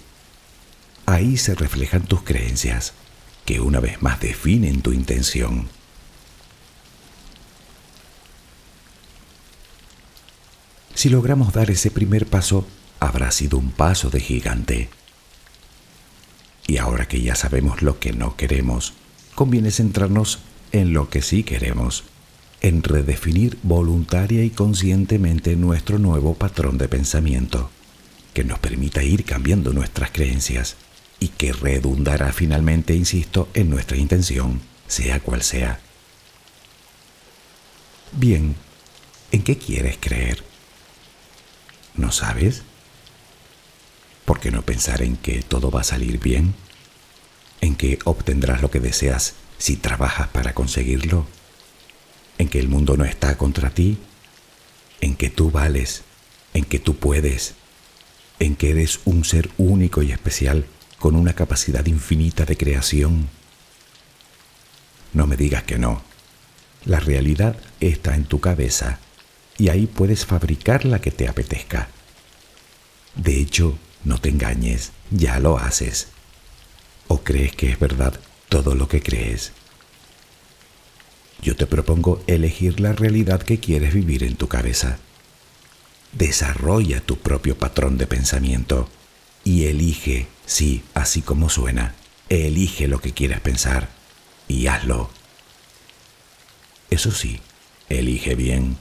Ahí 1.06 1.38
se 1.38 1.56
reflejan 1.56 2.04
tus 2.04 2.24
creencias, 2.24 2.94
que 3.46 3.60
una 3.60 3.80
vez 3.80 4.02
más 4.02 4.20
definen 4.20 4.82
tu 4.82 4.94
intención. 4.94 5.68
Si 10.94 11.10
logramos 11.10 11.54
dar 11.54 11.72
ese 11.72 11.92
primer 11.92 12.28
paso, 12.28 12.68
habrá 13.00 13.32
sido 13.32 13.58
un 13.58 13.72
paso 13.72 14.10
de 14.10 14.20
gigante. 14.20 14.90
Y 16.68 16.78
ahora 16.78 17.08
que 17.08 17.22
ya 17.22 17.36
sabemos 17.36 17.82
lo 17.82 18.00
que 18.00 18.14
no 18.14 18.36
queremos, 18.36 18.94
conviene 19.36 19.72
centrarnos 19.72 20.40
en 20.72 20.94
lo 20.94 21.10
que 21.10 21.22
sí 21.22 21.44
queremos, 21.44 22.04
en 22.62 22.84
redefinir 22.84 23.58
voluntaria 23.64 24.44
y 24.44 24.52
conscientemente 24.52 25.56
nuestro 25.56 25.98
nuevo 25.98 26.36
patrón 26.36 26.78
de 26.78 26.88
pensamiento, 26.88 27.72
que 28.34 28.44
nos 28.44 28.60
permita 28.60 29.04
ir 29.04 29.26
cambiando 29.26 29.74
nuestras 29.74 30.12
creencias 30.12 30.76
y 31.20 31.30
que 31.30 31.54
redundará 31.54 32.32
finalmente, 32.32 32.96
insisto, 32.96 33.50
en 33.54 33.70
nuestra 33.70 33.98
intención, 33.98 34.62
sea 34.88 35.20
cual 35.20 35.42
sea. 35.42 35.80
Bien, 38.12 38.56
¿en 39.32 39.44
qué 39.44 39.58
quieres 39.58 39.98
creer? 40.00 40.51
¿No 41.96 42.12
sabes? 42.12 42.64
¿Por 44.26 44.40
qué 44.40 44.52
no 44.52 44.62
pensar 44.62 45.02
en 45.02 45.18
que 45.18 45.42
todo 45.42 45.72
va 45.72 45.82
a 45.82 45.86
salir 45.86 46.20
bien? 46.20 46.54
¿En 47.60 47.76
que 47.76 48.00
obtendrás 48.06 48.62
lo 48.62 48.72
que 48.72 48.80
deseas 48.80 49.36
si 49.58 49.76
trabajas 49.76 50.30
para 50.30 50.54
conseguirlo? 50.54 51.28
en 52.42 52.50
que 52.50 52.58
el 52.58 52.70
mundo 52.70 52.98
no 52.98 53.06
está 53.06 53.38
contra 53.38 53.70
ti, 53.70 54.00
en 55.00 55.16
que 55.16 55.30
tú 55.30 55.52
vales, 55.52 56.02
en 56.56 56.66
que 56.66 56.80
tú 56.80 56.96
puedes, 56.96 57.54
en 58.40 58.56
que 58.56 58.72
eres 58.72 59.00
un 59.06 59.26
ser 59.26 59.52
único 59.60 60.02
y 60.02 60.12
especial 60.12 60.66
con 60.98 61.16
una 61.16 61.34
capacidad 61.34 61.86
infinita 61.86 62.44
de 62.46 62.58
creación. 62.58 63.30
No 65.14 65.28
me 65.28 65.38
digas 65.38 65.62
que 65.64 65.78
no. 65.78 66.02
La 66.84 67.00
realidad 67.00 67.58
está 67.80 68.16
en 68.16 68.26
tu 68.26 68.40
cabeza 68.40 68.98
y 69.62 69.70
ahí 69.70 69.86
puedes 69.86 70.26
fabricar 70.26 70.86
la 70.86 71.00
que 71.02 71.12
te 71.12 71.28
apetezca. 71.28 71.88
De 73.14 73.40
hecho, 73.40 73.78
no 74.04 74.18
te 74.18 74.30
engañes, 74.30 74.92
ya 75.12 75.40
lo 75.40 75.60
haces. 75.60 76.08
¿O 77.08 77.22
crees 77.22 77.56
que 77.56 77.70
es 77.70 77.80
verdad 77.80 78.20
todo 78.50 78.74
lo 78.74 78.88
que 78.88 79.04
crees? 79.04 79.52
Yo 81.44 81.56
te 81.56 81.68
propongo 81.68 82.24
elegir 82.26 82.80
la 82.80 82.94
realidad 82.94 83.44
que 83.44 83.60
quieres 83.60 83.94
vivir 83.94 84.24
en 84.24 84.36
tu 84.36 84.48
cabeza. 84.48 84.98
Desarrolla 86.12 87.00
tu 87.00 87.20
propio 87.20 87.56
patrón 87.56 88.00
de 88.00 88.08
pensamiento 88.08 88.90
y 89.44 89.66
elige, 89.66 90.26
sí, 90.48 90.84
así 90.96 91.22
como 91.22 91.50
suena, 91.50 91.94
elige 92.30 92.88
lo 92.88 93.00
que 93.00 93.14
quieres 93.14 93.42
pensar 93.42 93.90
y 94.48 94.66
hazlo. 94.66 95.12
Eso 96.90 97.12
sí, 97.12 97.42
elige 97.90 98.34
bien. 98.34 98.76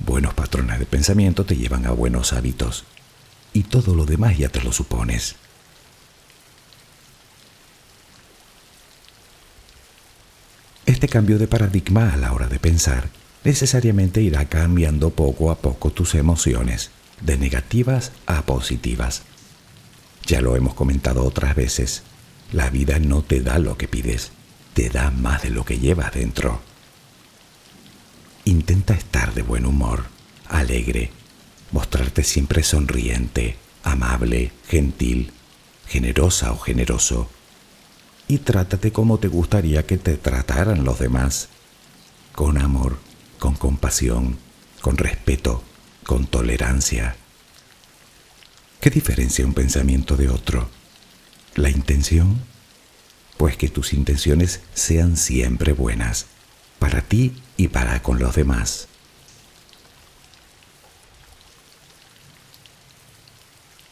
Buenos 0.00 0.34
patrones 0.34 0.78
de 0.78 0.86
pensamiento 0.86 1.44
te 1.44 1.56
llevan 1.56 1.86
a 1.86 1.90
buenos 1.92 2.32
hábitos 2.32 2.84
y 3.52 3.62
todo 3.62 3.94
lo 3.94 4.04
demás 4.04 4.36
ya 4.36 4.48
te 4.48 4.62
lo 4.62 4.72
supones. 4.72 5.36
Este 10.86 11.08
cambio 11.08 11.38
de 11.38 11.46
paradigma 11.46 12.12
a 12.12 12.16
la 12.16 12.32
hora 12.32 12.48
de 12.48 12.58
pensar 12.58 13.08
necesariamente 13.44 14.20
irá 14.20 14.46
cambiando 14.46 15.10
poco 15.10 15.50
a 15.50 15.56
poco 15.56 15.90
tus 15.90 16.14
emociones, 16.14 16.90
de 17.20 17.38
negativas 17.38 18.10
a 18.26 18.42
positivas. 18.42 19.22
Ya 20.26 20.40
lo 20.40 20.56
hemos 20.56 20.74
comentado 20.74 21.24
otras 21.24 21.54
veces, 21.54 22.02
la 22.52 22.68
vida 22.70 22.98
no 22.98 23.22
te 23.22 23.40
da 23.40 23.58
lo 23.58 23.78
que 23.78 23.88
pides, 23.88 24.32
te 24.74 24.88
da 24.90 25.10
más 25.10 25.42
de 25.42 25.50
lo 25.50 25.64
que 25.64 25.78
llevas 25.78 26.12
dentro. 26.12 26.60
Intenta 28.46 28.92
estar 28.92 29.32
de 29.32 29.40
buen 29.40 29.64
humor, 29.64 30.04
alegre, 30.48 31.10
mostrarte 31.72 32.22
siempre 32.22 32.62
sonriente, 32.62 33.56
amable, 33.82 34.52
gentil, 34.68 35.32
generosa 35.88 36.52
o 36.52 36.58
generoso, 36.58 37.30
y 38.28 38.38
trátate 38.38 38.92
como 38.92 39.18
te 39.18 39.28
gustaría 39.28 39.86
que 39.86 39.96
te 39.96 40.18
trataran 40.18 40.84
los 40.84 40.98
demás, 40.98 41.48
con 42.34 42.58
amor, 42.58 42.98
con 43.38 43.54
compasión, 43.54 44.36
con 44.82 44.98
respeto, 44.98 45.62
con 46.04 46.26
tolerancia. 46.26 47.16
¿Qué 48.80 48.90
diferencia 48.90 49.46
un 49.46 49.54
pensamiento 49.54 50.16
de 50.16 50.28
otro? 50.28 50.68
¿La 51.54 51.70
intención? 51.70 52.42
Pues 53.38 53.56
que 53.56 53.68
tus 53.68 53.94
intenciones 53.94 54.60
sean 54.74 55.16
siempre 55.16 55.72
buenas, 55.72 56.26
para 56.78 57.02
ti 57.02 57.34
y 57.56 57.68
para 57.68 58.02
con 58.02 58.18
los 58.18 58.34
demás. 58.34 58.88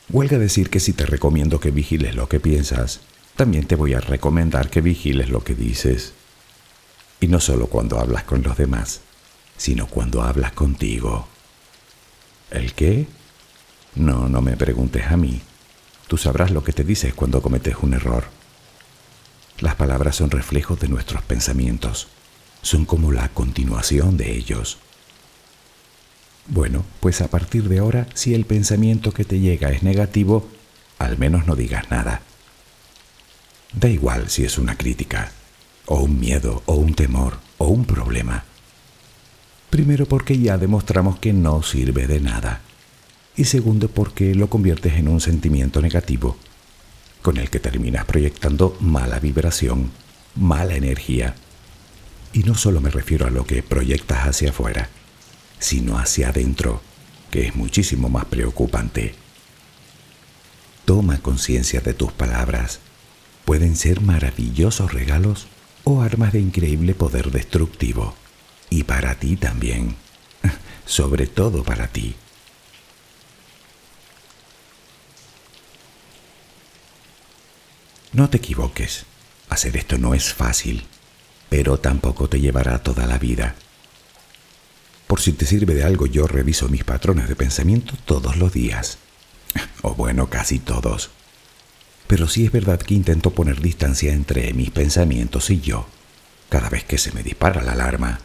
Huelga 0.09 0.39
decir 0.39 0.69
que 0.69 0.81
si 0.81 0.93
te 0.93 1.07
recomiendo 1.07 1.59
que 1.59 1.71
vigiles 1.71 2.15
lo 2.15 2.29
que 2.29 2.39
piensas, 2.39 3.01
también 3.35 3.67
te 3.67 3.77
voy 3.77 3.95
a 3.95 4.01
recomendar 4.01 4.69
que 4.69 4.83
vigiles 4.83 5.31
lo 5.31 5.43
que 5.43 5.55
dices. 5.55 6.13
Y 7.21 7.29
no 7.29 7.41
solo 7.41 7.69
cuando 7.69 7.99
hablas 7.99 8.25
con 8.25 8.43
los 8.43 8.59
demás, 8.59 9.01
sino 9.57 9.87
cuando 9.87 10.23
hablas 10.23 10.53
contigo. 10.53 11.29
¿El 12.51 12.75
qué? 12.75 13.07
No, 13.95 14.29
no 14.29 14.43
me 14.43 14.57
preguntes 14.57 15.07
a 15.07 15.17
mí. 15.17 15.41
Tú 16.09 16.19
sabrás 16.19 16.51
lo 16.51 16.63
que 16.63 16.73
te 16.73 16.85
dices 16.85 17.15
cuando 17.15 17.41
cometes 17.41 17.77
un 17.81 17.95
error. 17.95 18.25
Las 19.61 19.77
palabras 19.77 20.17
son 20.17 20.31
reflejos 20.31 20.79
de 20.81 20.89
nuestros 20.89 21.23
pensamientos. 21.23 22.09
Son 22.63 22.85
como 22.85 23.13
la 23.13 23.29
continuación 23.29 24.17
de 24.17 24.33
ellos. 24.33 24.79
Bueno, 26.47 26.85
pues 27.01 27.21
a 27.21 27.29
partir 27.29 27.69
de 27.69 27.79
ahora, 27.79 28.09
si 28.15 28.35
el 28.35 28.47
pensamiento 28.47 29.13
que 29.13 29.25
te 29.25 29.41
llega 29.41 29.71
es 29.71 29.83
negativo, 29.83 30.49
al 30.99 31.19
menos 31.19 31.47
no 31.47 31.57
digas 31.57 31.91
nada. 31.91 32.23
Da 33.73 33.89
igual 33.89 34.29
si 34.29 34.45
es 34.45 34.59
una 34.59 34.77
crítica, 34.77 35.33
o 35.87 36.01
un 36.01 36.19
miedo, 36.21 36.63
o 36.67 36.75
un 36.75 36.95
temor, 36.95 37.39
o 37.59 37.69
un 37.69 37.85
problema. 37.85 38.45
Primero 39.71 40.07
porque 40.07 40.39
ya 40.39 40.59
demostramos 40.59 41.19
que 41.19 41.33
no 41.33 41.63
sirve 41.63 42.07
de 42.07 42.21
nada. 42.21 42.61
Y 43.37 43.45
segundo 43.45 43.89
porque 43.89 44.35
lo 44.35 44.51
conviertes 44.51 44.95
en 44.95 45.09
un 45.09 45.21
sentimiento 45.21 45.81
negativo, 45.81 46.37
con 47.23 47.39
el 47.39 47.49
que 47.49 47.61
terminas 47.61 48.05
proyectando 48.05 48.77
mala 48.81 49.19
vibración, 49.19 49.91
mala 50.35 50.75
energía. 50.75 51.35
Y 52.33 52.45
no 52.45 52.55
solo 52.55 52.81
me 52.81 52.91
refiero 52.91 53.27
a 53.27 53.31
lo 53.31 53.45
que 53.45 53.63
proyectas 53.63 54.27
hacia 54.27 54.51
afuera, 54.51 54.89
sino 55.59 55.99
hacia 55.99 56.31
adentro, 56.31 56.83
que 57.31 57.47
es 57.47 57.55
muchísimo 57.55 58.09
más 58.09 58.25
preocupante. 58.25 59.15
Toma 60.85 61.19
conciencia 61.19 61.81
de 61.81 61.95
tus 61.95 62.13
palabras 62.13 62.81
pueden 63.45 63.77
ser 63.77 64.01
maravillosos 64.01 64.93
regalos 64.93 65.47
o 65.85 66.01
armas 66.01 66.33
de 66.33 66.41
increíble 66.41 66.95
poder 66.95 67.31
destructivo. 67.31 68.15
Y 68.71 68.85
para 68.85 69.17
ti 69.17 69.37
también. 69.37 69.97
Sobre 70.87 71.27
todo 71.27 71.63
para 71.63 71.89
ti. 71.89 72.17
No 78.13 78.31
te 78.31 78.39
equivoques. 78.39 79.05
Hacer 79.49 79.77
esto 79.77 79.99
no 79.99 80.15
es 80.15 80.33
fácil, 80.33 80.87
pero 81.53 81.79
tampoco 81.79 82.31
te 82.31 82.41
llevará 82.41 82.83
toda 82.83 83.07
la 83.07 83.19
vida. 83.19 83.57
Por 85.07 85.21
si 85.21 85.35
te 85.35 85.45
sirve 85.45 85.75
de 85.75 85.85
algo, 85.85 86.07
yo 86.07 86.27
reviso 86.27 86.71
mis 86.71 86.83
patrones 86.83 87.29
de 87.29 87.37
pensamiento 87.37 87.93
todos 88.07 88.37
los 88.39 88.55
días. 88.55 88.97
O 89.83 89.95
bueno, 89.95 90.31
casi 90.31 90.61
todos 90.61 91.11
pero 92.13 92.29
sí 92.29 92.45
es 92.45 92.53
verdad 92.53 92.79
que 92.79 92.93
intento 92.93 93.31
poner 93.31 93.63
distancia 93.63 94.13
entre 94.13 94.53
mis 94.53 94.71
pensamientos 94.71 95.49
y 95.49 95.63
yo 95.63 95.87
cada 96.51 96.69
vez 96.69 96.85
que 96.85 96.99
se 96.99 97.11
me 97.13 97.23
dispara 97.23 97.63
la 97.63 97.73
alarma. 97.73 98.21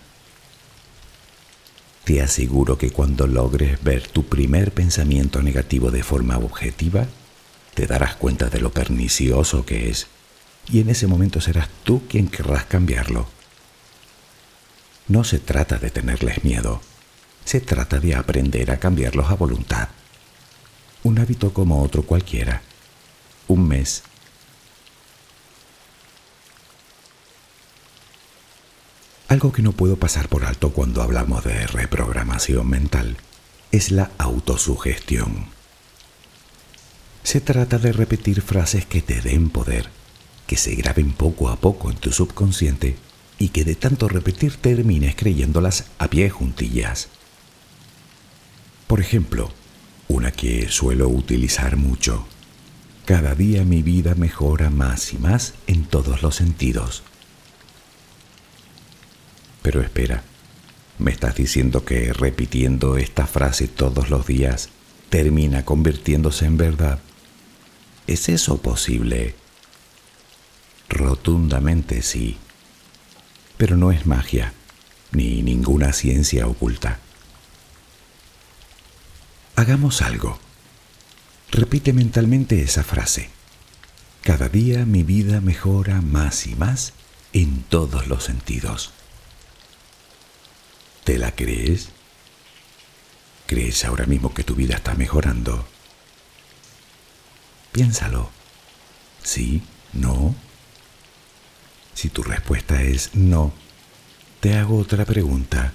Te 2.03 2.21
aseguro 2.21 2.77
que 2.77 2.91
cuando 2.91 3.27
logres 3.27 3.81
ver 3.81 4.05
tu 4.05 4.25
primer 4.25 4.73
pensamiento 4.73 5.41
negativo 5.41 5.89
de 5.89 6.03
forma 6.03 6.37
objetiva, 6.37 7.07
te 7.75 7.87
darás 7.87 8.17
cuenta 8.17 8.49
de 8.49 8.59
lo 8.59 8.73
pernicioso 8.73 9.65
que 9.65 9.89
es, 9.89 10.07
y 10.69 10.81
en 10.81 10.89
ese 10.89 11.07
momento 11.07 11.41
serás 11.41 11.69
tú 11.83 12.03
quien 12.07 12.27
querrás 12.27 12.65
cambiarlo. 12.65 13.27
No 15.07 15.23
se 15.23 15.39
trata 15.39 15.77
de 15.77 15.89
tenerles 15.89 16.43
miedo, 16.43 16.81
se 17.45 17.61
trata 17.61 17.99
de 17.99 18.15
aprender 18.15 18.71
a 18.71 18.77
cambiarlos 18.77 19.29
a 19.29 19.35
voluntad. 19.35 19.89
Un 21.03 21.19
hábito 21.19 21.53
como 21.53 21.81
otro 21.81 22.03
cualquiera 22.03 22.61
un 23.47 23.67
mes. 23.67 24.03
Algo 29.27 29.51
que 29.51 29.61
no 29.61 29.73
puedo 29.73 29.97
pasar 29.97 30.29
por 30.29 30.45
alto 30.45 30.71
cuando 30.71 31.01
hablamos 31.01 31.43
de 31.43 31.67
reprogramación 31.67 32.67
mental 32.69 33.17
es 33.71 33.91
la 33.91 34.11
autosugestión. 34.17 35.47
Se 37.23 37.41
trata 37.41 37.77
de 37.77 37.91
repetir 37.91 38.41
frases 38.41 38.85
que 38.85 39.01
te 39.01 39.21
den 39.21 39.49
poder, 39.49 39.89
que 40.47 40.57
se 40.57 40.73
graben 40.75 41.11
poco 41.11 41.49
a 41.49 41.57
poco 41.57 41.91
en 41.91 41.97
tu 41.97 42.11
subconsciente 42.11 42.95
y 43.37 43.49
que 43.49 43.65
de 43.65 43.75
tanto 43.75 44.07
repetir 44.07 44.55
termines 44.55 45.15
creyéndolas 45.15 45.85
a 45.99 46.09
pie 46.09 46.29
juntillas. 46.29 47.09
Por 48.87 49.01
ejemplo, 49.01 49.51
una 50.07 50.31
que 50.31 50.69
suelo 50.69 51.09
utilizar 51.09 51.75
mucho 51.75 52.25
cada 53.05 53.35
día 53.35 53.63
mi 53.63 53.83
vida 53.83 54.15
mejora 54.15 54.69
más 54.69 55.13
y 55.13 55.17
más 55.17 55.53
en 55.67 55.85
todos 55.85 56.23
los 56.23 56.35
sentidos. 56.35 57.03
Pero 59.61 59.81
espera, 59.81 60.23
¿me 60.99 61.11
estás 61.11 61.35
diciendo 61.35 61.85
que 61.85 62.11
repitiendo 62.11 62.97
esta 62.97 63.25
frase 63.25 63.67
todos 63.67 64.09
los 64.09 64.27
días 64.27 64.69
termina 65.09 65.63
convirtiéndose 65.63 66.45
en 66.45 66.57
verdad? 66.57 66.99
¿Es 68.07 68.27
eso 68.27 68.61
posible? 68.61 69.35
Rotundamente 70.89 72.01
sí. 72.01 72.37
Pero 73.57 73.75
no 73.75 73.91
es 73.91 74.05
magia, 74.05 74.53
ni 75.11 75.41
ninguna 75.41 75.93
ciencia 75.93 76.47
oculta. 76.47 76.99
Hagamos 79.55 80.01
algo. 80.01 80.39
Repite 81.51 81.93
mentalmente 81.93 82.61
esa 82.61 82.83
frase. 82.83 83.29
Cada 84.21 84.49
día 84.49 84.85
mi 84.85 85.03
vida 85.03 85.41
mejora 85.41 86.01
más 86.01 86.45
y 86.45 86.55
más 86.55 86.93
en 87.33 87.63
todos 87.63 88.07
los 88.07 88.23
sentidos. 88.23 88.91
¿Te 91.03 91.17
la 91.17 91.31
crees? 91.31 91.89
¿Crees 93.45 93.85
ahora 93.85 94.05
mismo 94.05 94.33
que 94.33 94.43
tu 94.43 94.55
vida 94.55 94.75
está 94.75 94.93
mejorando? 94.93 95.65
Piénsalo. 97.71 98.29
¿Sí? 99.23 99.63
¿No? 99.93 100.35
Si 101.97 102.09
tu 102.09 102.21
respuesta 102.21 102.83
es 102.83 103.15
no, 103.15 103.51
te 104.39 104.53
hago 104.55 104.77
otra 104.77 105.03
pregunta. 105.03 105.73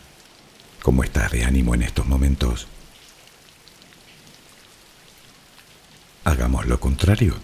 ¿Cómo 0.81 1.03
estás 1.03 1.33
de 1.33 1.43
ánimo 1.43 1.75
en 1.75 1.83
estos 1.83 2.07
momentos? 2.07 2.69
Hagamos 6.23 6.67
lo 6.67 6.79
contrario. 6.79 7.35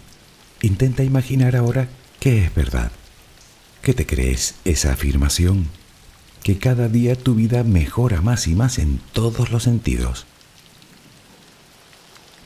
Intenta 0.61 1.03
imaginar 1.03 1.57
ahora 1.57 1.89
que 2.21 2.45
es 2.45 2.55
verdad. 2.55 2.93
¿Qué 3.81 3.93
te 3.93 4.05
crees 4.05 4.55
esa 4.63 4.93
afirmación? 4.93 5.67
Que 6.41 6.57
cada 6.57 6.87
día 6.87 7.17
tu 7.17 7.35
vida 7.35 7.65
mejora 7.65 8.21
más 8.21 8.47
y 8.47 8.55
más 8.55 8.79
en 8.79 9.01
todos 9.11 9.51
los 9.51 9.63
sentidos. 9.63 10.25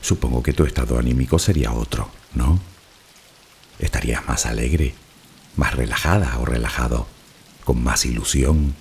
Supongo 0.02 0.42
que 0.42 0.52
tu 0.52 0.64
estado 0.64 0.98
anímico 0.98 1.38
sería 1.38 1.72
otro, 1.72 2.10
¿no? 2.34 2.58
Estarías 3.78 4.26
más 4.26 4.46
alegre, 4.46 4.94
más 5.56 5.74
relajada 5.74 6.38
o 6.38 6.44
relajado, 6.44 7.06
con 7.64 7.82
más 7.82 8.04
ilusión. 8.04 8.74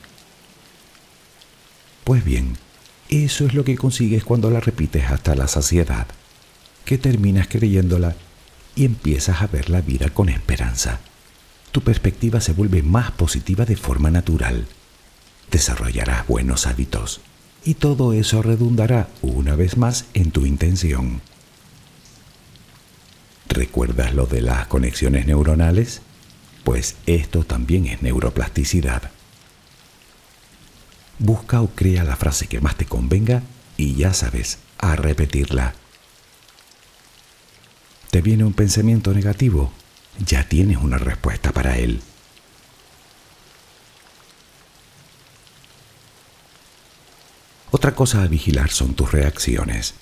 Pues 2.03 2.23
bien, 2.23 2.57
eso 3.09 3.45
es 3.45 3.53
lo 3.53 3.63
que 3.63 3.77
consigues 3.77 4.23
cuando 4.23 4.49
la 4.49 4.59
repites 4.59 5.05
hasta 5.05 5.35
la 5.35 5.47
saciedad, 5.47 6.07
que 6.85 6.97
terminas 6.97 7.47
creyéndola 7.47 8.15
y 8.75 8.85
empiezas 8.85 9.41
a 9.41 9.47
ver 9.47 9.69
la 9.69 9.81
vida 9.81 10.09
con 10.09 10.29
esperanza. 10.29 10.99
Tu 11.71 11.81
perspectiva 11.81 12.41
se 12.41 12.53
vuelve 12.53 12.83
más 12.83 13.11
positiva 13.11 13.65
de 13.65 13.75
forma 13.75 14.11
natural. 14.11 14.67
Desarrollarás 15.51 16.27
buenos 16.27 16.67
hábitos 16.67 17.21
y 17.63 17.75
todo 17.75 18.13
eso 18.13 18.41
redundará 18.41 19.07
una 19.21 19.55
vez 19.55 19.77
más 19.77 20.05
en 20.13 20.31
tu 20.31 20.45
intención. 20.45 21.21
¿Recuerdas 23.47 24.13
lo 24.13 24.25
de 24.25 24.41
las 24.41 24.67
conexiones 24.67 25.27
neuronales? 25.27 26.01
Pues 26.63 26.95
esto 27.05 27.43
también 27.43 27.87
es 27.87 28.01
neuroplasticidad. 28.01 29.11
Busca 31.19 31.61
o 31.61 31.67
crea 31.69 32.03
la 32.03 32.15
frase 32.15 32.47
que 32.47 32.61
más 32.61 32.75
te 32.75 32.85
convenga 32.85 33.43
y 33.77 33.95
ya 33.95 34.13
sabes, 34.13 34.59
a 34.77 34.95
repetirla. 34.95 35.73
¿Te 38.11 38.21
viene 38.21 38.43
un 38.43 38.53
pensamiento 38.53 39.13
negativo? 39.13 39.71
Ya 40.19 40.47
tienes 40.47 40.77
una 40.77 40.97
respuesta 40.97 41.51
para 41.51 41.77
él. 41.77 42.01
Otra 47.71 47.95
cosa 47.95 48.21
a 48.21 48.27
vigilar 48.27 48.69
son 48.69 48.93
tus 48.93 49.11
reacciones. 49.11 49.95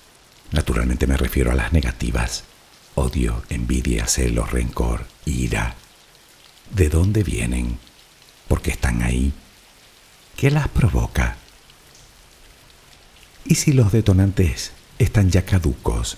Naturalmente 0.50 1.06
me 1.06 1.16
refiero 1.16 1.50
a 1.50 1.54
las 1.54 1.72
negativas. 1.72 2.44
Odio, 2.94 3.42
envidia, 3.48 4.06
celos, 4.06 4.52
rencor, 4.52 5.06
ira. 5.24 5.74
¿De 6.72 6.88
dónde 6.88 7.22
vienen? 7.22 7.78
¿Por 8.48 8.62
qué 8.62 8.70
están 8.70 9.02
ahí? 9.02 9.34
¿Qué 10.36 10.50
las 10.50 10.68
provoca? 10.68 11.36
¿Y 13.44 13.56
si 13.56 13.74
los 13.74 13.92
detonantes 13.92 14.72
están 14.98 15.30
ya 15.30 15.44
caducos? 15.44 16.16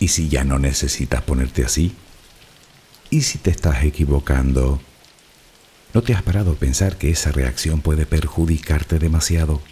¿Y 0.00 0.08
si 0.08 0.28
ya 0.28 0.42
no 0.42 0.58
necesitas 0.58 1.22
ponerte 1.22 1.64
así? 1.64 1.94
¿Y 3.10 3.22
si 3.22 3.38
te 3.38 3.52
estás 3.52 3.84
equivocando? 3.84 4.80
¿No 5.94 6.02
te 6.02 6.14
has 6.14 6.22
parado 6.22 6.52
a 6.52 6.56
pensar 6.56 6.98
que 6.98 7.10
esa 7.10 7.30
reacción 7.30 7.80
puede 7.80 8.06
perjudicarte 8.06 8.98
demasiado? 8.98 9.62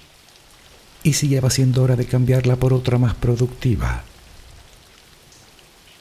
¿Y 1.03 1.15
si 1.15 1.29
ya 1.29 1.41
va 1.41 1.51
siendo 1.51 1.83
hora 1.83 1.97
de 1.97 2.07
cambiarla 2.07 2.55
por 2.55 2.73
otra 2.73 2.99
más 2.99 3.15
productiva? 3.17 4.05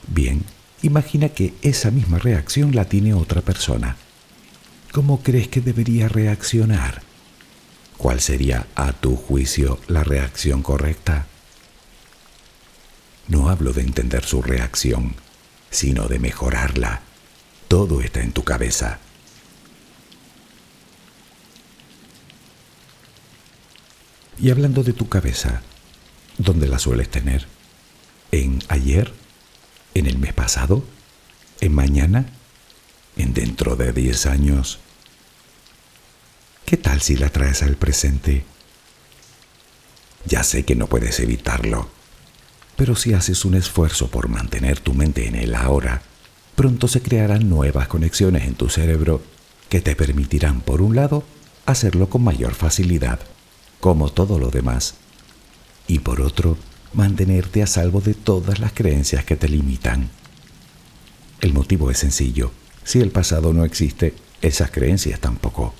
Bien, 0.06 0.44
imagina 0.82 1.30
que 1.30 1.52
esa 1.62 1.90
misma 1.90 2.20
reacción 2.20 2.76
la 2.76 2.84
tiene 2.84 3.12
otra 3.12 3.42
persona. 3.42 3.96
¿Cómo 4.94 5.24
crees 5.24 5.48
que 5.48 5.60
debería 5.60 6.08
reaccionar? 6.08 7.02
¿Cuál 7.96 8.20
sería, 8.20 8.68
a 8.76 8.92
tu 8.92 9.16
juicio, 9.16 9.80
la 9.88 10.04
reacción 10.04 10.62
correcta? 10.62 11.26
No 13.26 13.48
hablo 13.48 13.72
de 13.72 13.80
entender 13.80 14.24
su 14.24 14.40
reacción, 14.40 15.16
sino 15.68 16.06
de 16.06 16.20
mejorarla. 16.20 17.00
Todo 17.66 18.02
está 18.02 18.20
en 18.20 18.30
tu 18.30 18.44
cabeza. 18.44 19.00
Y 24.38 24.50
hablando 24.50 24.84
de 24.84 24.92
tu 24.92 25.08
cabeza, 25.08 25.60
¿dónde 26.38 26.68
la 26.68 26.78
sueles 26.78 27.08
tener? 27.08 27.48
¿En 28.30 28.62
ayer? 28.68 29.12
¿En 29.94 30.06
el 30.06 30.18
mes 30.18 30.34
pasado? 30.34 30.84
¿En 31.60 31.74
mañana? 31.74 32.26
¿En 33.16 33.34
dentro 33.34 33.74
de 33.74 33.92
10 33.92 34.26
años? 34.26 34.78
¿Qué 36.64 36.78
tal 36.78 37.02
si 37.02 37.16
la 37.16 37.28
traes 37.28 37.62
al 37.62 37.76
presente? 37.76 38.44
Ya 40.24 40.42
sé 40.42 40.64
que 40.64 40.74
no 40.74 40.86
puedes 40.86 41.20
evitarlo, 41.20 41.90
pero 42.76 42.96
si 42.96 43.12
haces 43.12 43.44
un 43.44 43.54
esfuerzo 43.54 44.08
por 44.08 44.28
mantener 44.28 44.80
tu 44.80 44.94
mente 44.94 45.28
en 45.28 45.34
el 45.34 45.54
ahora, 45.54 46.00
pronto 46.56 46.88
se 46.88 47.02
crearán 47.02 47.50
nuevas 47.50 47.88
conexiones 47.88 48.44
en 48.44 48.54
tu 48.54 48.70
cerebro 48.70 49.22
que 49.68 49.82
te 49.82 49.94
permitirán, 49.94 50.62
por 50.62 50.80
un 50.80 50.96
lado, 50.96 51.22
hacerlo 51.66 52.08
con 52.08 52.24
mayor 52.24 52.54
facilidad, 52.54 53.20
como 53.78 54.10
todo 54.10 54.38
lo 54.38 54.48
demás, 54.48 54.94
y 55.86 55.98
por 55.98 56.22
otro, 56.22 56.56
mantenerte 56.94 57.62
a 57.62 57.66
salvo 57.66 58.00
de 58.00 58.14
todas 58.14 58.58
las 58.58 58.72
creencias 58.72 59.26
que 59.26 59.36
te 59.36 59.48
limitan. 59.48 60.08
El 61.42 61.52
motivo 61.52 61.90
es 61.90 61.98
sencillo. 61.98 62.52
Si 62.84 63.00
el 63.00 63.10
pasado 63.10 63.52
no 63.52 63.66
existe, 63.66 64.14
esas 64.40 64.70
creencias 64.70 65.20
tampoco. 65.20 65.74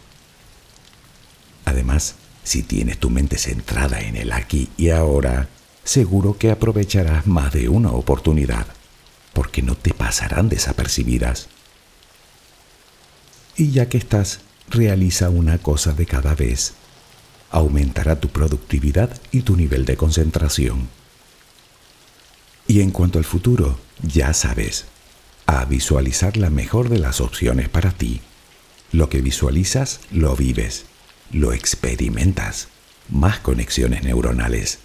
Además, 1.65 2.17
si 2.43 2.63
tienes 2.63 2.99
tu 2.99 3.11
mente 3.11 3.39
centrada 3.39 4.01
en 4.01 4.17
el 4.17 4.33
aquí 4.33 4.69
y 4.77 4.91
ahora, 4.91 5.49
seguro 5.83 6.39
que 6.39 6.51
aprovecharás 6.51 7.27
más 7.27 7.53
de 7.53 7.69
una 7.69 7.91
oportunidad, 7.93 8.67
porque 9.33 9.63
no 9.63 9.77
te 9.77 9.95
pasarán 9.95 10.49
desapercibidas. 10.49 11.49
Y 13.57 13.71
ya 13.71 13.89
que 13.89 13.99
estás, 13.99 14.41
realiza 14.69 15.31
una 15.31 15.59
cosa 15.59 15.93
de 15.93 16.07
cada 16.07 16.35
vez. 16.35 16.75
Aumentará 17.51 18.21
tu 18.21 18.29
productividad 18.29 19.21
y 19.31 19.43
tu 19.43 19.57
nivel 19.57 19.85
de 19.85 19.97
concentración. 19.97 20.89
Y 22.67 22.81
en 22.81 22.91
cuanto 22.91 23.19
al 23.19 23.25
futuro, 23.25 23.79
ya 24.03 24.33
sabes, 24.33 24.87
a 25.47 25.65
visualizar 25.67 26.37
la 26.37 26.51
mejor 26.51 26.89
de 26.89 26.99
las 26.99 27.21
opciones 27.21 27.69
para 27.69 27.93
ti. 27.93 28.21
Lo 28.91 29.09
que 29.09 29.21
visualizas, 29.21 30.01
lo 30.11 30.35
vives, 30.35 30.87
lo 31.33 31.53
experimentas. 31.53 32.69
Más 33.09 33.39
conexiones 33.41 34.03
neuronales. 34.03 34.79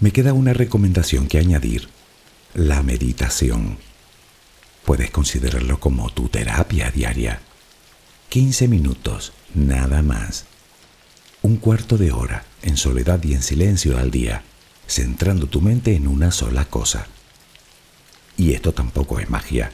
Me 0.00 0.12
queda 0.12 0.32
una 0.32 0.54
recomendación 0.54 1.28
que 1.28 1.38
añadir, 1.38 1.88
la 2.54 2.82
meditación. 2.82 3.78
Puedes 4.84 5.10
considerarlo 5.10 5.78
como 5.78 6.08
tu 6.10 6.28
terapia 6.28 6.90
diaria. 6.90 7.40
15 8.30 8.68
minutos, 8.68 9.32
nada 9.54 10.00
más 10.00 10.46
un 11.42 11.56
cuarto 11.56 11.96
de 11.96 12.12
hora 12.12 12.44
en 12.62 12.76
soledad 12.76 13.22
y 13.24 13.34
en 13.34 13.42
silencio 13.42 13.96
al 13.96 14.10
día, 14.10 14.42
centrando 14.86 15.46
tu 15.46 15.60
mente 15.60 15.94
en 15.94 16.06
una 16.06 16.30
sola 16.30 16.66
cosa. 16.66 17.06
Y 18.36 18.52
esto 18.52 18.72
tampoco 18.72 19.20
es 19.20 19.30
magia. 19.30 19.72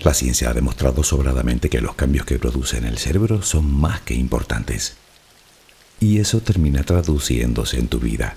La 0.00 0.14
ciencia 0.14 0.50
ha 0.50 0.54
demostrado 0.54 1.02
sobradamente 1.02 1.70
que 1.70 1.80
los 1.80 1.94
cambios 1.94 2.26
que 2.26 2.38
produce 2.38 2.78
en 2.78 2.84
el 2.84 2.98
cerebro 2.98 3.42
son 3.42 3.72
más 3.72 4.00
que 4.00 4.14
importantes. 4.14 4.96
Y 6.00 6.18
eso 6.18 6.40
termina 6.40 6.82
traduciéndose 6.82 7.78
en 7.78 7.88
tu 7.88 8.00
vida. 8.00 8.36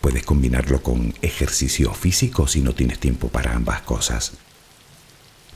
Puedes 0.00 0.24
combinarlo 0.24 0.82
con 0.82 1.14
ejercicio 1.22 1.92
físico 1.94 2.46
si 2.46 2.60
no 2.60 2.74
tienes 2.74 2.98
tiempo 2.98 3.28
para 3.28 3.54
ambas 3.54 3.82
cosas. 3.82 4.32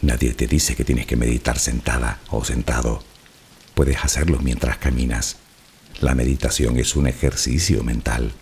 Nadie 0.00 0.34
te 0.34 0.46
dice 0.46 0.74
que 0.74 0.84
tienes 0.84 1.06
que 1.06 1.16
meditar 1.16 1.58
sentada 1.58 2.20
o 2.30 2.44
sentado 2.44 3.02
Puedes 3.74 4.04
hacerlo 4.04 4.38
mientras 4.40 4.76
caminas. 4.78 5.36
La 6.00 6.14
meditación 6.14 6.78
es 6.78 6.94
un 6.94 7.06
ejercicio 7.06 7.82
mental. 7.82 8.32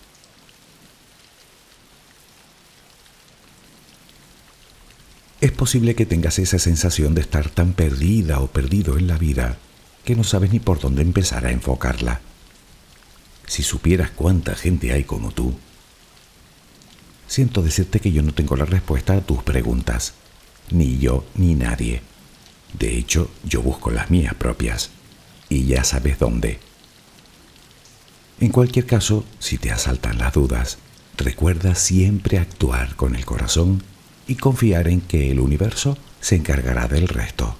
Es 5.40 5.52
posible 5.52 5.94
que 5.94 6.04
tengas 6.04 6.38
esa 6.38 6.58
sensación 6.58 7.14
de 7.14 7.22
estar 7.22 7.48
tan 7.48 7.72
perdida 7.72 8.40
o 8.40 8.48
perdido 8.48 8.98
en 8.98 9.06
la 9.06 9.16
vida 9.16 9.56
que 10.04 10.14
no 10.14 10.22
sabes 10.22 10.52
ni 10.52 10.60
por 10.60 10.80
dónde 10.80 11.00
empezar 11.00 11.46
a 11.46 11.50
enfocarla. 11.50 12.20
Si 13.46 13.62
supieras 13.62 14.10
cuánta 14.10 14.54
gente 14.54 14.92
hay 14.92 15.04
como 15.04 15.30
tú. 15.32 15.54
Siento 17.26 17.62
decirte 17.62 18.00
que 18.00 18.12
yo 18.12 18.22
no 18.22 18.34
tengo 18.34 18.54
la 18.54 18.66
respuesta 18.66 19.14
a 19.14 19.20
tus 19.22 19.42
preguntas, 19.42 20.14
ni 20.70 20.98
yo 20.98 21.24
ni 21.34 21.54
nadie 21.54 22.02
De 22.78 22.96
hecho, 22.96 23.30
yo 23.42 23.62
busco 23.62 23.90
las 23.90 24.10
mías 24.10 24.34
propias. 24.34 24.90
Y 25.48 25.64
ya 25.64 25.84
sabes 25.84 26.18
dónde. 26.18 26.60
En 28.40 28.50
cualquier 28.50 28.86
caso, 28.86 29.24
si 29.38 29.58
te 29.58 29.70
asaltan 29.70 30.18
las 30.18 30.34
dudas, 30.34 30.78
recuerda 31.16 31.74
siempre 31.74 32.38
actuar 32.38 32.94
con 32.94 33.16
el 33.16 33.24
corazón 33.24 33.82
y 34.30 34.36
confiar 34.36 34.86
en 34.86 35.00
que 35.00 35.32
el 35.32 35.40
universo 35.40 35.98
se 36.20 36.36
encargará 36.36 36.86
del 36.86 37.08
resto. 37.08 37.58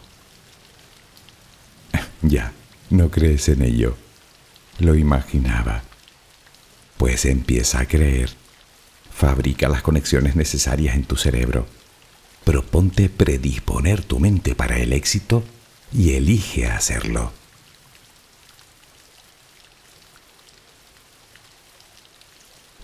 ya, 2.23 2.53
no 2.91 3.11
crees 3.11 3.49
en 3.49 3.63
ello. 3.63 3.97
Lo 4.79 4.95
imaginaba. 4.95 5.83
Pues 6.97 7.25
empieza 7.25 7.81
a 7.81 7.87
creer. 7.87 8.31
Fabrica 9.13 9.69
las 9.69 9.83
conexiones 9.83 10.37
necesarias 10.37 10.95
en 10.95 11.03
tu 11.03 11.17
cerebro. 11.17 11.67
Proponte 12.45 13.09
predisponer 13.09 14.05
tu 14.05 14.21
mente 14.21 14.55
para 14.55 14.79
el 14.79 14.93
éxito 14.93 15.43
y 15.93 16.13
elige 16.13 16.69
hacerlo. 16.69 17.33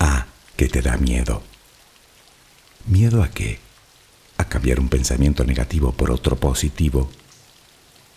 A. 0.01 0.27
¿Qué 0.57 0.69
te 0.69 0.83
da 0.83 0.97
miedo? 0.97 1.45
¿Miedo 2.87 3.23
a 3.23 3.31
qué? 3.31 3.65
A 4.39 4.45
cambiar 4.45 4.81
un 4.81 4.89
pensamiento 4.89 5.45
negativo 5.45 5.93
por 5.93 6.11
otro 6.11 6.37
positivo. 6.37 7.11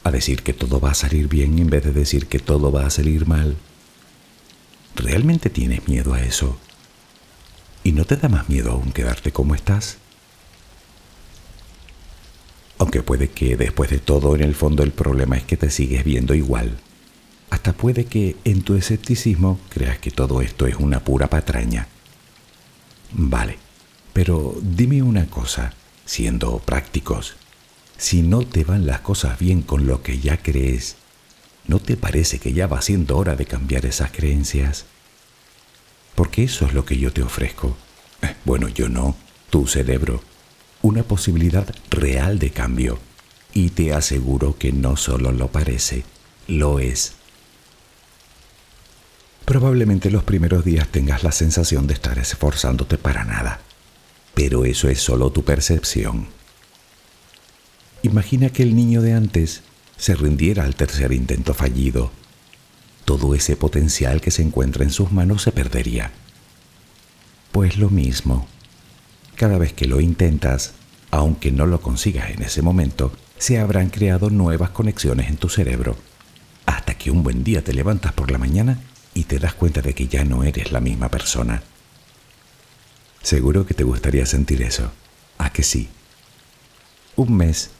A 0.04 0.12
decir 0.12 0.44
que 0.44 0.54
todo 0.54 0.80
va 0.80 0.92
a 0.92 0.96
salir 0.96 1.28
bien 1.28 1.60
en 1.60 1.70
vez 1.70 1.84
de 1.84 1.92
decir 1.92 2.28
que 2.28 2.40
todo 2.40 2.72
va 2.72 2.86
a 2.86 2.90
salir 2.90 3.26
mal. 3.28 3.56
¿Realmente 4.96 5.50
tienes 5.50 5.88
miedo 5.88 6.14
a 6.14 6.22
eso? 6.22 6.58
¿Y 7.84 7.94
no 7.94 8.06
te 8.06 8.18
da 8.18 8.28
más 8.30 8.50
miedo 8.50 8.72
aún 8.72 8.92
quedarte 8.92 9.32
como 9.32 9.56
estás? 9.56 9.98
Aunque 12.78 13.04
puede 13.04 13.30
que 13.30 13.58
después 13.58 13.90
de 13.90 14.00
todo 14.00 14.36
en 14.36 14.42
el 14.42 14.56
fondo 14.56 14.84
el 14.84 14.92
problema 14.92 15.38
es 15.38 15.44
que 15.44 15.58
te 15.58 15.70
sigues 15.70 16.04
viendo 16.04 16.34
igual. 16.34 16.78
Hasta 17.50 17.74
puede 17.74 18.06
que 18.06 18.38
en 18.44 18.62
tu 18.62 18.76
escepticismo 18.76 19.60
creas 19.70 20.00
que 20.00 20.12
todo 20.12 20.42
esto 20.42 20.68
es 20.68 20.76
una 20.76 21.04
pura 21.04 21.30
patraña. 21.30 21.88
Vale, 23.12 23.58
pero 24.14 24.56
dime 24.62 25.02
una 25.02 25.26
cosa, 25.26 25.74
siendo 26.10 26.58
prácticos. 26.60 27.36
Si 27.98 28.22
no 28.22 28.42
te 28.42 28.64
van 28.64 28.86
las 28.86 29.02
cosas 29.02 29.38
bien 29.38 29.62
con 29.62 29.88
lo 29.88 30.02
que 30.02 30.20
ya 30.20 30.38
crees, 30.38 30.96
¿no 31.68 31.80
te 31.80 31.98
parece 31.98 32.40
que 32.40 32.54
ya 32.54 32.68
va 32.68 32.82
siendo 32.82 33.18
hora 33.18 33.36
de 33.36 33.46
cambiar 33.46 33.86
esas 33.86 34.12
creencias? 34.12 34.86
porque 36.20 36.44
eso 36.44 36.66
es 36.66 36.74
lo 36.74 36.84
que 36.84 36.98
yo 36.98 37.14
te 37.14 37.24
ofrezco. 37.24 37.78
Eh, 38.22 38.36
bueno, 38.44 38.68
yo 38.68 38.90
no, 38.90 39.16
tu 39.50 39.68
cerebro, 39.68 40.22
una 40.82 41.02
posibilidad 41.02 41.66
real 41.90 42.40
de 42.40 42.50
cambio. 42.50 43.00
Y 43.54 43.70
te 43.70 43.94
aseguro 43.94 44.58
que 44.58 44.74
no 44.74 44.98
solo 44.98 45.32
lo 45.32 45.48
parece, 45.48 46.04
lo 46.46 46.80
es. 46.80 47.14
Probablemente 49.46 50.12
los 50.12 50.26
primeros 50.26 50.66
días 50.66 50.90
tengas 50.90 51.24
la 51.24 51.32
sensación 51.32 51.88
de 51.88 51.94
estar 51.94 52.20
esforzándote 52.20 52.98
para 52.98 53.24
nada, 53.24 53.62
pero 54.40 54.64
eso 54.64 54.88
es 54.88 55.02
solo 55.02 55.34
tu 55.34 55.44
percepción. 55.44 56.28
Imagina 58.04 58.52
que 58.52 58.64
el 58.64 58.74
niño 58.74 59.02
de 59.02 59.12
antes 59.12 59.64
se 59.98 60.16
rindiera 60.16 60.64
al 60.64 60.76
tercer 60.76 61.12
intento 61.12 61.54
fallido 61.54 62.10
todo 63.04 63.36
ese 63.36 63.58
potencial 63.58 64.22
que 64.22 64.32
se 64.32 64.42
encuentra 64.42 64.86
en 64.86 64.92
sus 64.92 65.12
manos 65.12 65.42
se 65.42 65.52
perdería. 65.52 66.12
Pues 67.52 67.78
lo 67.78 67.90
mismo. 67.90 68.48
Cada 69.36 69.58
vez 69.58 69.74
que 69.74 69.88
lo 69.88 70.00
intentas, 70.00 70.72
aunque 71.12 71.52
no 71.52 71.66
lo 71.66 71.82
consigas 71.82 72.30
en 72.30 72.44
ese 72.44 72.62
momento, 72.62 73.12
se 73.38 73.60
habrán 73.60 73.90
creado 73.90 74.30
nuevas 74.30 74.70
conexiones 74.70 75.28
en 75.28 75.36
tu 75.36 75.50
cerebro, 75.50 75.98
hasta 76.66 76.98
que 76.98 77.12
un 77.12 77.24
buen 77.24 77.44
día 77.44 77.62
te 77.62 77.74
levantas 77.74 78.14
por 78.14 78.32
la 78.32 78.38
mañana 78.38 78.80
y 79.14 79.24
te 79.24 79.38
das 79.38 79.54
cuenta 79.54 79.82
de 79.82 79.94
que 79.94 80.08
ya 80.08 80.24
no 80.24 80.44
eres 80.44 80.72
la 80.72 80.80
misma 80.80 81.10
persona. 81.10 81.62
Seguro 83.22 83.66
que 83.66 83.74
te 83.74 83.84
gustaría 83.84 84.26
sentir 84.26 84.62
eso. 84.62 84.92
¿A 85.38 85.52
que 85.52 85.64
sí? 85.64 85.90
Un 87.16 87.36
mes. 87.36 87.72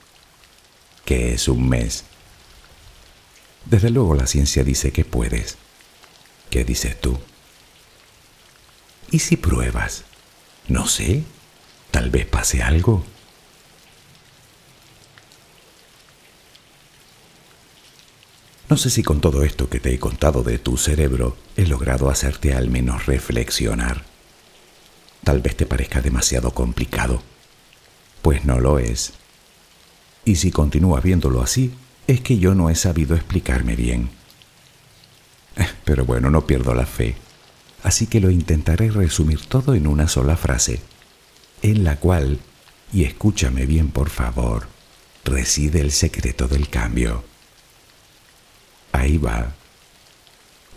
¿Qué 1.06 1.34
es 1.34 1.48
un 1.48 1.68
mes? 1.68 2.04
Desde 3.66 3.90
luego 3.90 4.16
la 4.16 4.28
ciencia 4.28 4.64
dice 4.64 4.92
que 4.92 5.06
puedes. 5.06 5.58
¿Qué 6.50 6.64
dices 6.64 7.00
tú? 7.00 7.20
¿Y 9.12 9.20
si 9.20 9.38
pruebas? 9.38 10.04
No 10.68 10.88
sé, 10.88 11.24
tal 11.92 12.10
vez 12.10 12.26
pase 12.26 12.62
algo. 12.62 13.04
No 18.70 18.78
sé 18.78 18.92
si 18.92 19.02
con 19.02 19.20
todo 19.20 19.44
esto 19.44 19.68
que 19.68 19.80
te 19.80 19.94
he 19.94 20.00
contado 20.00 20.44
de 20.44 20.60
tu 20.60 20.78
cerebro 20.78 21.36
he 21.58 21.66
logrado 21.66 22.10
hacerte 22.10 22.54
al 22.54 22.70
menos 22.70 23.08
reflexionar. 23.08 24.09
Tal 25.24 25.42
vez 25.42 25.56
te 25.56 25.66
parezca 25.66 26.02
demasiado 26.02 26.52
complicado. 26.52 27.22
Pues 28.22 28.46
no 28.46 28.60
lo 28.60 28.80
es. 28.80 29.14
Y 30.26 30.36
si 30.36 30.52
continúas 30.52 31.04
viéndolo 31.04 31.42
así, 31.42 31.74
es 32.08 32.22
que 32.22 32.38
yo 32.40 32.56
no 32.56 32.70
he 32.70 32.76
sabido 32.76 33.16
explicarme 33.16 33.76
bien. 33.76 34.10
Eh, 35.56 35.68
pero 35.86 36.06
bueno, 36.06 36.30
no 36.30 36.48
pierdo 36.48 36.74
la 36.74 36.86
fe, 36.86 37.16
así 37.84 38.08
que 38.08 38.20
lo 38.20 38.32
intentaré 38.32 38.90
resumir 38.92 39.46
todo 39.46 39.76
en 39.76 39.88
una 39.88 40.08
sola 40.08 40.38
frase, 40.38 40.82
en 41.62 41.84
la 41.84 41.98
cual, 41.98 42.40
y 42.94 43.04
escúchame 43.04 43.66
bien 43.66 43.90
por 43.90 44.10
favor, 44.10 44.68
reside 45.24 45.82
el 45.82 45.92
secreto 45.92 46.48
del 46.48 46.70
cambio. 46.70 47.24
Ahí 48.92 49.18
va. 49.18 49.54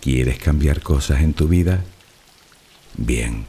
¿Quieres 0.01 0.39
cambiar 0.39 0.83
cosas 0.83 1.23
en 1.23 1.33
tu 1.33 1.49
vida? 1.49 1.85
Bien, 2.97 3.47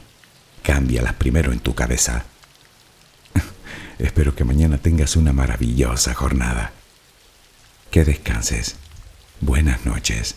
cámbialas 0.64 1.12
primero 1.14 1.52
en 1.52 1.60
tu 1.60 1.74
cabeza. 1.74 2.24
Espero 3.98 4.34
que 4.34 4.44
mañana 4.44 4.78
tengas 4.78 5.14
una 5.14 5.32
maravillosa 5.32 6.14
jornada. 6.14 6.72
Que 7.92 8.04
descanses. 8.04 8.76
Buenas 9.40 9.84
noches. 9.86 10.34